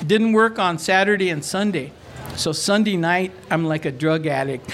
didn't 0.05 0.33
work 0.33 0.59
on 0.59 0.77
Saturday 0.77 1.29
and 1.29 1.43
Sunday. 1.43 1.91
So 2.35 2.51
Sunday 2.51 2.97
night, 2.97 3.31
I'm 3.49 3.65
like 3.65 3.85
a 3.85 3.91
drug 3.91 4.27
addict. 4.27 4.69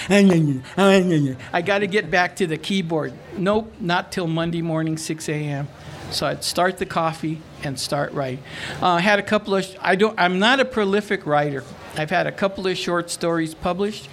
I 1.53 1.61
got 1.61 1.79
to 1.79 1.87
get 1.87 2.11
back 2.11 2.35
to 2.37 2.47
the 2.47 2.57
keyboard. 2.57 3.13
Nope, 3.37 3.71
not 3.79 4.11
till 4.11 4.27
Monday 4.27 4.61
morning, 4.61 4.97
6 4.97 5.29
a.m. 5.29 5.69
So 6.11 6.27
I'd 6.27 6.43
start 6.43 6.77
the 6.77 6.85
coffee 6.85 7.41
and 7.63 7.79
start 7.79 8.11
writing. 8.11 8.43
Uh, 8.81 8.87
I 8.87 8.99
had 8.99 9.17
a 9.17 9.23
couple 9.23 9.55
of. 9.55 9.65
I 9.79 9.95
don't. 9.95 10.19
I'm 10.19 10.39
not 10.39 10.59
a 10.59 10.65
prolific 10.65 11.25
writer. 11.25 11.63
I've 11.95 12.09
had 12.09 12.27
a 12.27 12.31
couple 12.31 12.67
of 12.67 12.77
short 12.77 13.09
stories 13.09 13.55
published. 13.55 14.09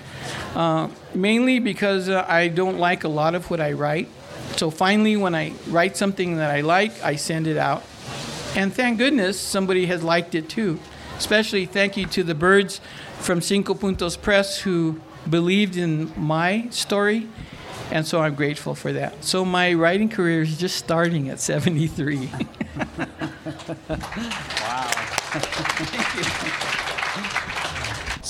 Uh, 0.54 0.88
mainly 1.14 1.58
because 1.58 2.08
uh, 2.08 2.24
I 2.28 2.48
don't 2.48 2.78
like 2.78 3.04
a 3.04 3.08
lot 3.08 3.34
of 3.34 3.50
what 3.50 3.60
I 3.60 3.72
write. 3.72 4.08
So 4.56 4.70
finally, 4.70 5.16
when 5.16 5.34
I 5.34 5.52
write 5.68 5.96
something 5.96 6.36
that 6.36 6.50
I 6.50 6.60
like, 6.60 7.02
I 7.02 7.16
send 7.16 7.46
it 7.46 7.56
out. 7.56 7.82
And 8.56 8.74
thank 8.74 8.98
goodness 8.98 9.38
somebody 9.38 9.86
has 9.86 10.02
liked 10.02 10.34
it 10.34 10.48
too. 10.48 10.80
Especially 11.16 11.66
thank 11.66 11.96
you 11.96 12.06
to 12.06 12.24
the 12.24 12.34
Byrds 12.34 12.80
from 13.18 13.40
Cinco 13.40 13.74
Puntos 13.74 14.20
Press 14.20 14.60
who 14.60 15.00
believed 15.28 15.76
in 15.76 16.12
my 16.16 16.68
story. 16.70 17.28
And 17.90 18.06
so 18.06 18.20
I'm 18.20 18.34
grateful 18.34 18.74
for 18.74 18.92
that. 18.92 19.24
So 19.24 19.44
my 19.44 19.74
writing 19.74 20.08
career 20.08 20.42
is 20.42 20.56
just 20.56 20.76
starting 20.76 21.28
at 21.28 21.40
73. 21.40 22.26
wow. 24.60 27.50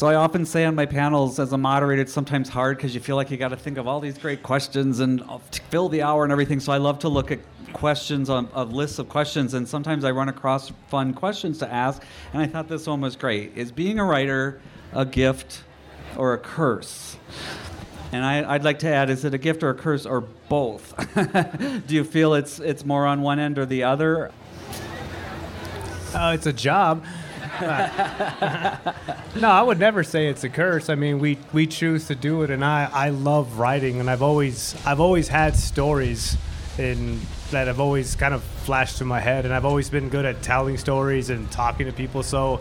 So 0.00 0.06
I 0.06 0.14
often 0.14 0.46
say 0.46 0.64
on 0.64 0.74
my 0.74 0.86
panels 0.86 1.38
as 1.38 1.52
a 1.52 1.58
moderator, 1.58 2.00
it's 2.00 2.12
sometimes 2.14 2.48
hard 2.48 2.78
because 2.78 2.94
you 2.94 3.02
feel 3.02 3.16
like 3.16 3.30
you 3.30 3.36
got 3.36 3.48
to 3.48 3.56
think 3.58 3.76
of 3.76 3.86
all 3.86 4.00
these 4.00 4.16
great 4.16 4.42
questions 4.42 5.00
and 5.00 5.22
fill 5.68 5.90
the 5.90 6.00
hour 6.00 6.22
and 6.24 6.32
everything. 6.32 6.58
So 6.58 6.72
I 6.72 6.78
love 6.78 7.00
to 7.00 7.10
look 7.10 7.30
at 7.30 7.38
questions 7.74 8.30
on 8.30 8.48
a 8.54 8.64
list 8.64 8.98
of 8.98 9.10
questions, 9.10 9.52
and 9.52 9.68
sometimes 9.68 10.06
I 10.06 10.12
run 10.12 10.30
across 10.30 10.72
fun 10.88 11.12
questions 11.12 11.58
to 11.58 11.70
ask. 11.70 12.02
And 12.32 12.40
I 12.40 12.46
thought 12.46 12.66
this 12.66 12.86
one 12.86 13.02
was 13.02 13.14
great. 13.14 13.54
Is 13.58 13.72
being 13.72 13.98
a 13.98 14.04
writer 14.06 14.62
a 14.94 15.04
gift 15.04 15.64
or 16.16 16.32
a 16.32 16.38
curse? 16.38 17.18
And 18.10 18.24
I, 18.24 18.52
would 18.52 18.64
like 18.64 18.78
to 18.78 18.88
add: 18.88 19.10
Is 19.10 19.26
it 19.26 19.34
a 19.34 19.38
gift 19.38 19.62
or 19.62 19.68
a 19.68 19.74
curse 19.74 20.06
or 20.06 20.22
both? 20.22 20.94
Do 21.86 21.94
you 21.94 22.04
feel 22.04 22.32
it's 22.32 22.58
it's 22.58 22.86
more 22.86 23.04
on 23.04 23.20
one 23.20 23.38
end 23.38 23.58
or 23.58 23.66
the 23.66 23.82
other? 23.82 24.32
Uh, 26.14 26.32
it's 26.34 26.46
a 26.46 26.54
job. 26.54 27.04
No, 27.60 29.50
I 29.50 29.62
would 29.62 29.78
never 29.78 30.02
say 30.02 30.28
it's 30.28 30.44
a 30.44 30.48
curse. 30.48 30.88
I 30.88 30.94
mean, 30.94 31.18
we 31.18 31.38
we 31.52 31.66
choose 31.66 32.06
to 32.08 32.14
do 32.14 32.42
it, 32.42 32.50
and 32.50 32.64
I 32.64 32.90
I 32.92 33.10
love 33.10 33.58
writing, 33.58 34.00
and 34.00 34.10
I've 34.10 34.22
always 34.22 34.74
I've 34.86 35.00
always 35.00 35.28
had 35.28 35.56
stories 35.56 36.36
in 36.78 37.20
that 37.50 37.66
have 37.66 37.80
always 37.80 38.14
kind 38.14 38.32
of 38.32 38.42
flashed 38.42 38.98
to 38.98 39.04
my 39.04 39.20
head, 39.20 39.44
and 39.44 39.52
I've 39.52 39.64
always 39.64 39.90
been 39.90 40.08
good 40.08 40.24
at 40.24 40.42
telling 40.42 40.78
stories 40.78 41.30
and 41.30 41.50
talking 41.50 41.86
to 41.86 41.92
people. 41.92 42.22
So, 42.22 42.60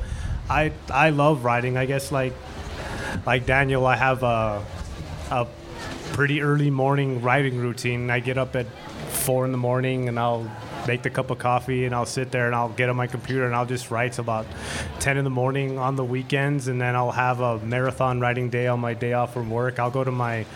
I 0.50 0.72
I 0.90 1.12
love 1.12 1.46
writing. 1.46 1.78
I 1.78 1.86
guess 1.86 2.12
like 2.12 2.34
like 3.26 3.46
Daniel, 3.46 3.86
I 3.86 3.96
have 3.96 4.24
a, 4.24 4.64
a 5.32 5.48
pretty 6.14 6.42
early 6.42 6.70
morning 6.70 7.22
writing 7.22 7.58
routine. 7.58 8.10
I 8.10 8.20
get 8.20 8.38
up 8.38 8.56
at 8.56 8.66
four 9.10 9.46
in 9.46 9.52
the 9.52 9.58
morning 9.58 10.08
and 10.08 10.20
I'll 10.20 10.50
make 10.90 11.04
the 11.04 11.10
cup 11.12 11.30
of 11.30 11.38
coffee 11.38 11.86
and 11.86 11.94
I'll 11.94 12.08
sit 12.08 12.32
there 12.32 12.48
and 12.48 12.56
I'll 12.56 12.70
get 12.70 12.90
on 12.90 12.96
my 12.96 13.06
computer 13.06 13.46
and 13.46 13.54
I'll 13.54 13.68
just 13.68 13.92
write 13.92 14.14
till 14.14 14.24
about 14.24 14.48
10 15.00 15.18
in 15.18 15.24
the 15.24 15.30
morning 15.30 15.78
on 15.78 15.96
the 15.96 16.04
weekends 16.04 16.68
and 16.68 16.82
then 16.82 16.96
I'll 16.96 17.12
have 17.12 17.42
a 17.42 17.60
marathon 17.60 18.20
writing 18.20 18.50
day 18.50 18.66
on 18.66 18.80
my 18.80 18.96
day 18.96 19.14
off 19.14 19.32
from 19.32 19.52
work. 19.52 19.78
I'll 19.78 19.92
go 19.92 20.04
to 20.04 20.12
my 20.12 20.48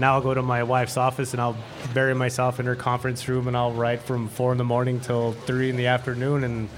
now 0.00 0.14
I'll 0.14 0.20
go 0.20 0.34
to 0.34 0.42
my 0.42 0.64
wife's 0.64 0.96
office 0.96 1.34
and 1.34 1.40
I'll 1.40 1.56
bury 1.94 2.16
myself 2.16 2.58
in 2.58 2.66
her 2.66 2.74
conference 2.74 3.28
room 3.28 3.46
and 3.46 3.56
I'll 3.56 3.70
write 3.70 4.00
from 4.02 4.26
4 4.28 4.50
in 4.50 4.58
the 4.58 4.64
morning 4.64 4.98
till 4.98 5.34
3 5.34 5.70
in 5.70 5.76
the 5.76 5.86
afternoon 5.86 6.42
and 6.42 6.68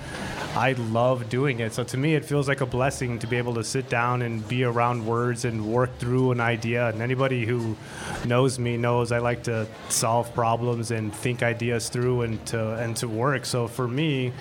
I 0.54 0.72
love 0.72 1.28
doing 1.28 1.60
it. 1.60 1.72
So 1.72 1.84
to 1.84 1.96
me, 1.96 2.14
it 2.14 2.24
feels 2.24 2.48
like 2.48 2.60
a 2.60 2.66
blessing 2.66 3.18
to 3.20 3.26
be 3.26 3.36
able 3.36 3.54
to 3.54 3.64
sit 3.64 3.88
down 3.88 4.22
and 4.22 4.46
be 4.48 4.64
around 4.64 5.06
words 5.06 5.44
and 5.44 5.66
work 5.66 5.96
through 5.98 6.32
an 6.32 6.40
idea. 6.40 6.88
And 6.88 7.02
anybody 7.02 7.44
who 7.46 7.76
knows 8.24 8.58
me 8.58 8.76
knows 8.76 9.12
I 9.12 9.18
like 9.18 9.44
to 9.44 9.66
solve 9.88 10.32
problems 10.34 10.90
and 10.90 11.14
think 11.14 11.42
ideas 11.42 11.88
through 11.88 12.22
and 12.22 12.44
to 12.46 12.74
and 12.74 12.96
to 12.96 13.08
work. 13.08 13.44
So 13.44 13.68
for 13.68 13.86
me, 13.86 14.32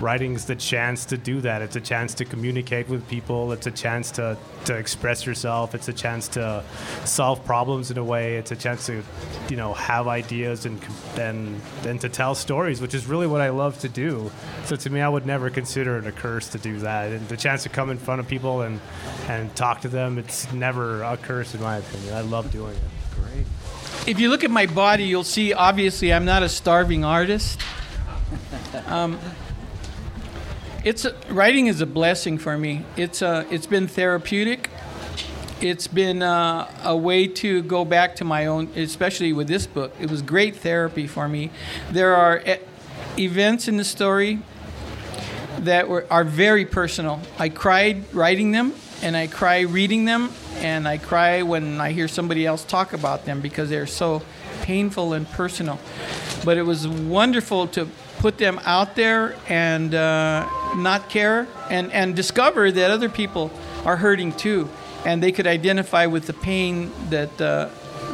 writing 0.00 0.34
is 0.34 0.46
the 0.46 0.56
chance 0.56 1.04
to 1.06 1.18
do 1.18 1.40
that. 1.42 1.62
It's 1.62 1.76
a 1.76 1.80
chance 1.80 2.14
to 2.14 2.24
communicate 2.24 2.88
with 2.88 3.06
people. 3.08 3.52
It's 3.52 3.66
a 3.66 3.70
chance 3.70 4.10
to 4.12 4.36
to 4.64 4.76
express 4.76 5.26
yourself. 5.26 5.74
It's 5.74 5.88
a 5.88 5.92
chance 5.92 6.28
to 6.28 6.64
solve 7.04 7.44
problems 7.44 7.90
in 7.90 7.98
a 7.98 8.04
way. 8.04 8.36
It's 8.36 8.50
a 8.50 8.56
chance 8.56 8.86
to, 8.86 9.02
you 9.48 9.56
know, 9.56 9.74
have 9.74 10.08
ideas 10.08 10.66
and 10.66 10.80
and 11.18 11.60
and 11.86 12.00
to 12.00 12.08
tell 12.08 12.34
stories, 12.34 12.80
which 12.80 12.94
is 12.94 13.06
really 13.06 13.26
what 13.26 13.40
I 13.40 13.50
love 13.50 13.78
to 13.80 13.88
do. 13.88 14.30
So 14.64 14.76
to 14.76 14.90
me, 14.90 15.00
I 15.00 15.08
would 15.08 15.26
never 15.26 15.49
consider 15.50 15.98
it 15.98 16.06
a 16.06 16.12
curse 16.12 16.48
to 16.48 16.58
do 16.58 16.78
that. 16.80 17.12
And 17.12 17.28
the 17.28 17.36
chance 17.36 17.62
to 17.64 17.68
come 17.68 17.90
in 17.90 17.98
front 17.98 18.20
of 18.20 18.28
people 18.28 18.62
and 18.62 18.80
and 19.28 19.54
talk 19.54 19.82
to 19.82 19.88
them, 19.88 20.18
it's 20.18 20.52
never 20.52 21.02
a 21.02 21.16
curse 21.16 21.54
in 21.54 21.60
my 21.60 21.76
opinion. 21.76 22.14
I 22.14 22.22
love 22.22 22.50
doing 22.50 22.74
it. 22.74 22.82
Great. 23.20 23.46
If 24.06 24.18
you 24.18 24.30
look 24.30 24.44
at 24.44 24.50
my 24.50 24.66
body, 24.66 25.04
you'll 25.04 25.24
see 25.24 25.52
obviously 25.52 26.12
I'm 26.12 26.24
not 26.24 26.42
a 26.42 26.48
starving 26.48 27.04
artist. 27.04 27.60
Um, 28.86 29.18
it's 30.82 31.04
a, 31.04 31.14
writing 31.28 31.66
is 31.66 31.80
a 31.80 31.86
blessing 31.86 32.38
for 32.38 32.56
me. 32.56 32.84
It's 32.96 33.20
a, 33.20 33.46
it's 33.50 33.66
been 33.66 33.86
therapeutic. 33.86 34.70
It's 35.60 35.86
been 35.86 36.22
uh, 36.22 36.70
a 36.84 36.96
way 36.96 37.26
to 37.26 37.62
go 37.62 37.84
back 37.84 38.16
to 38.16 38.24
my 38.24 38.46
own, 38.46 38.68
especially 38.74 39.34
with 39.34 39.46
this 39.46 39.66
book. 39.66 39.92
It 40.00 40.10
was 40.10 40.22
great 40.22 40.56
therapy 40.56 41.06
for 41.06 41.28
me. 41.28 41.50
There 41.90 42.16
are 42.16 42.40
e- 42.46 42.60
events 43.18 43.68
in 43.68 43.76
the 43.76 43.84
story 43.84 44.40
that 45.64 45.88
were, 45.88 46.06
are 46.10 46.24
very 46.24 46.64
personal. 46.64 47.20
I 47.38 47.48
cried 47.48 48.12
writing 48.14 48.52
them, 48.52 48.74
and 49.02 49.16
I 49.16 49.26
cry 49.26 49.60
reading 49.60 50.04
them, 50.04 50.30
and 50.56 50.86
I 50.86 50.98
cry 50.98 51.42
when 51.42 51.80
I 51.80 51.92
hear 51.92 52.08
somebody 52.08 52.46
else 52.46 52.64
talk 52.64 52.92
about 52.92 53.24
them 53.24 53.40
because 53.40 53.70
they're 53.70 53.86
so 53.86 54.22
painful 54.62 55.12
and 55.12 55.28
personal. 55.30 55.78
But 56.44 56.58
it 56.58 56.62
was 56.62 56.86
wonderful 56.86 57.66
to 57.68 57.88
put 58.18 58.38
them 58.38 58.60
out 58.64 58.96
there 58.96 59.36
and 59.48 59.94
uh, 59.94 60.48
not 60.76 61.08
care 61.08 61.46
and, 61.70 61.90
and 61.92 62.14
discover 62.14 62.70
that 62.70 62.90
other 62.90 63.08
people 63.08 63.50
are 63.84 63.96
hurting 63.96 64.32
too 64.32 64.68
and 65.04 65.22
they 65.22 65.32
could 65.32 65.46
identify 65.46 66.06
with 66.06 66.26
the 66.26 66.32
pain 66.32 66.90
that, 67.10 67.40
uh, 67.40 67.68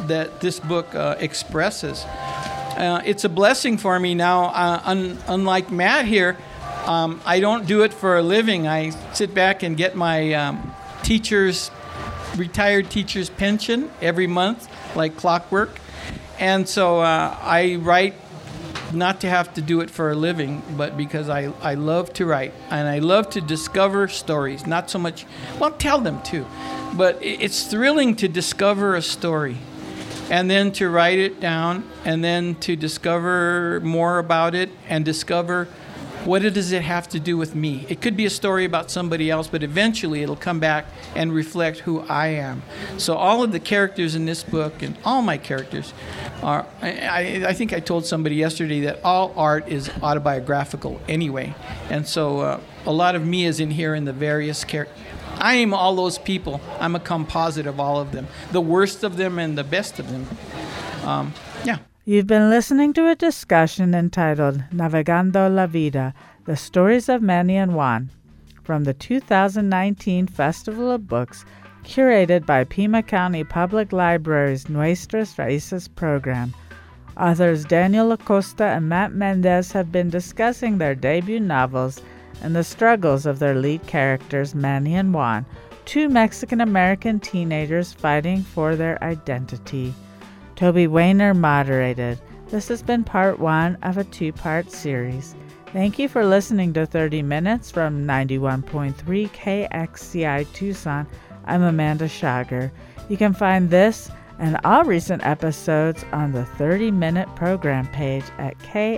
that 0.07 0.39
this 0.39 0.59
book 0.59 0.93
uh, 0.95 1.15
expresses. 1.19 2.05
Uh, 2.05 3.01
it's 3.05 3.23
a 3.23 3.29
blessing 3.29 3.77
for 3.77 3.99
me 3.99 4.13
now, 4.13 4.45
uh, 4.45 4.81
un- 4.85 5.17
unlike 5.27 5.71
Matt 5.71 6.05
here. 6.05 6.37
Um, 6.87 7.19
I 7.25 7.41
don't 7.41 7.67
do 7.67 7.83
it 7.83 7.93
for 7.93 8.17
a 8.17 8.21
living. 8.21 8.65
I 8.65 8.91
sit 9.13 9.33
back 9.33 9.61
and 9.61 9.75
get 9.75 9.95
my 9.95 10.33
um, 10.33 10.73
teacher's, 11.03 11.69
retired 12.37 12.89
teacher's 12.89 13.29
pension 13.29 13.91
every 14.01 14.25
month, 14.27 14.69
like 14.95 15.17
clockwork. 15.17 15.79
And 16.39 16.67
so 16.67 17.01
uh, 17.01 17.37
I 17.41 17.75
write 17.75 18.13
not 18.93 19.19
to 19.21 19.29
have 19.29 19.53
to 19.55 19.61
do 19.61 19.81
it 19.81 19.89
for 19.89 20.11
a 20.11 20.15
living, 20.15 20.63
but 20.77 20.95
because 20.95 21.27
I, 21.27 21.51
I 21.61 21.73
love 21.73 22.13
to 22.13 22.25
write 22.25 22.53
and 22.69 22.87
I 22.87 22.99
love 22.99 23.29
to 23.31 23.41
discover 23.41 24.07
stories. 24.07 24.65
Not 24.65 24.89
so 24.89 24.97
much, 24.97 25.25
well, 25.59 25.71
tell 25.71 25.99
them 25.99 26.21
too, 26.23 26.45
but 26.95 27.17
it's 27.21 27.65
thrilling 27.65 28.15
to 28.15 28.29
discover 28.29 28.95
a 28.95 29.01
story 29.01 29.57
and 30.29 30.49
then 30.49 30.71
to 30.73 30.89
write 30.89 31.19
it 31.19 31.41
down 31.41 31.83
and 32.05 32.23
then 32.23 32.55
to 32.55 32.77
discover 32.77 33.81
more 33.83 34.19
about 34.19 34.55
it 34.55 34.69
and 34.87 35.03
discover 35.03 35.67
what 36.27 36.41
does 36.41 36.73
it 36.73 36.81
have 36.81 37.07
to 37.07 37.19
do 37.21 37.37
with 37.37 37.55
me? 37.55 37.85
It 37.87 38.01
could 38.01 38.17
be 38.17 38.25
a 38.25 38.29
story 38.29 38.65
about 38.65 38.91
somebody 38.91 39.31
else, 39.31 39.47
but 39.47 39.63
eventually 39.63 40.23
it'll 40.23 40.35
come 40.35 40.59
back 40.59 40.85
and 41.15 41.31
reflect 41.31 41.79
who 41.79 42.01
I 42.01 42.27
am. 42.27 42.63
So 42.97 43.15
all 43.15 43.43
of 43.43 43.53
the 43.53 43.61
characters 43.61 44.13
in 44.13 44.25
this 44.25 44.43
book 44.43 44.81
and 44.81 44.97
all 45.05 45.21
my 45.21 45.37
characters 45.37 45.93
are. 46.43 46.65
I, 46.81 47.45
I 47.47 47.53
think 47.53 47.71
I 47.71 47.79
told 47.79 48.05
somebody 48.05 48.35
yesterday 48.35 48.81
that 48.81 48.99
all 49.05 49.33
art 49.37 49.69
is 49.69 49.89
autobiographical 50.03 50.99
anyway, 51.07 51.55
and 51.89 52.05
so 52.05 52.41
uh, 52.41 52.59
a 52.85 52.91
lot 52.91 53.15
of 53.15 53.25
me 53.25 53.45
is 53.45 53.61
in 53.61 53.71
here 53.71 53.95
in 53.95 54.03
the 54.03 54.13
various 54.13 54.65
characters. 54.65 54.97
I 55.39 55.55
am 55.55 55.73
all 55.73 55.95
those 55.95 56.17
people. 56.17 56.59
I'm 56.79 56.95
a 56.95 56.99
composite 56.99 57.67
of 57.67 57.79
all 57.79 58.01
of 58.01 58.11
them, 58.11 58.27
the 58.51 58.61
worst 58.61 59.03
of 59.03 59.15
them 59.15 59.39
and 59.39 59.57
the 59.57 59.63
best 59.63 59.97
of 59.97 60.11
them. 60.11 60.27
Um, 61.07 61.33
yeah. 61.63 61.77
You've 62.09 62.25
been 62.25 62.49
listening 62.49 62.93
to 62.93 63.09
a 63.09 63.15
discussion 63.15 63.93
entitled 63.93 64.63
Navegando 64.71 65.53
la 65.53 65.67
Vida 65.67 66.13
The 66.45 66.55
Stories 66.55 67.09
of 67.09 67.21
Manny 67.21 67.57
and 67.57 67.75
Juan 67.75 68.11
from 68.63 68.85
the 68.85 68.93
2019 68.93 70.27
Festival 70.27 70.89
of 70.89 71.05
Books, 71.05 71.43
curated 71.83 72.45
by 72.45 72.63
Pima 72.63 73.03
County 73.03 73.43
Public 73.43 73.91
Library's 73.91 74.69
Nuestras 74.69 75.35
Raíces 75.35 75.93
program. 75.93 76.53
Authors 77.17 77.65
Daniel 77.65 78.13
Acosta 78.13 78.63
and 78.63 78.87
Matt 78.87 79.11
Mendez 79.11 79.73
have 79.73 79.91
been 79.91 80.09
discussing 80.09 80.77
their 80.77 80.95
debut 80.95 81.41
novels 81.41 82.01
and 82.41 82.55
the 82.55 82.63
struggles 82.63 83.25
of 83.25 83.39
their 83.39 83.55
lead 83.55 83.85
characters, 83.85 84.55
Manny 84.55 84.95
and 84.95 85.13
Juan, 85.13 85.45
two 85.83 86.07
Mexican 86.07 86.61
American 86.61 87.19
teenagers 87.19 87.91
fighting 87.91 88.43
for 88.43 88.77
their 88.77 88.97
identity. 89.03 89.93
Toby 90.57 90.87
Weiner 90.87 91.35
moderated. 91.35 92.19
This 92.47 92.67
has 92.69 92.81
been 92.81 93.03
part 93.03 93.37
one 93.37 93.77
of 93.83 93.99
a 93.99 94.03
two 94.03 94.33
part 94.33 94.71
series. 94.71 95.35
Thank 95.67 95.99
you 95.99 96.09
for 96.09 96.25
listening 96.25 96.73
to 96.73 96.87
30 96.87 97.21
Minutes 97.21 97.69
from 97.69 98.07
91.3 98.07 98.95
KXCI 99.29 100.51
Tucson. 100.53 101.05
I'm 101.45 101.61
Amanda 101.61 102.05
Schager. 102.05 102.71
You 103.07 103.17
can 103.17 103.35
find 103.35 103.69
this 103.69 104.09
and 104.39 104.59
all 104.63 104.83
recent 104.83 105.23
episodes 105.23 106.03
on 106.11 106.31
the 106.31 106.45
30 106.45 106.89
Minute 106.89 107.27
Program 107.35 107.85
page 107.89 108.25
at 108.39 108.57
kxci.org. 108.57 108.97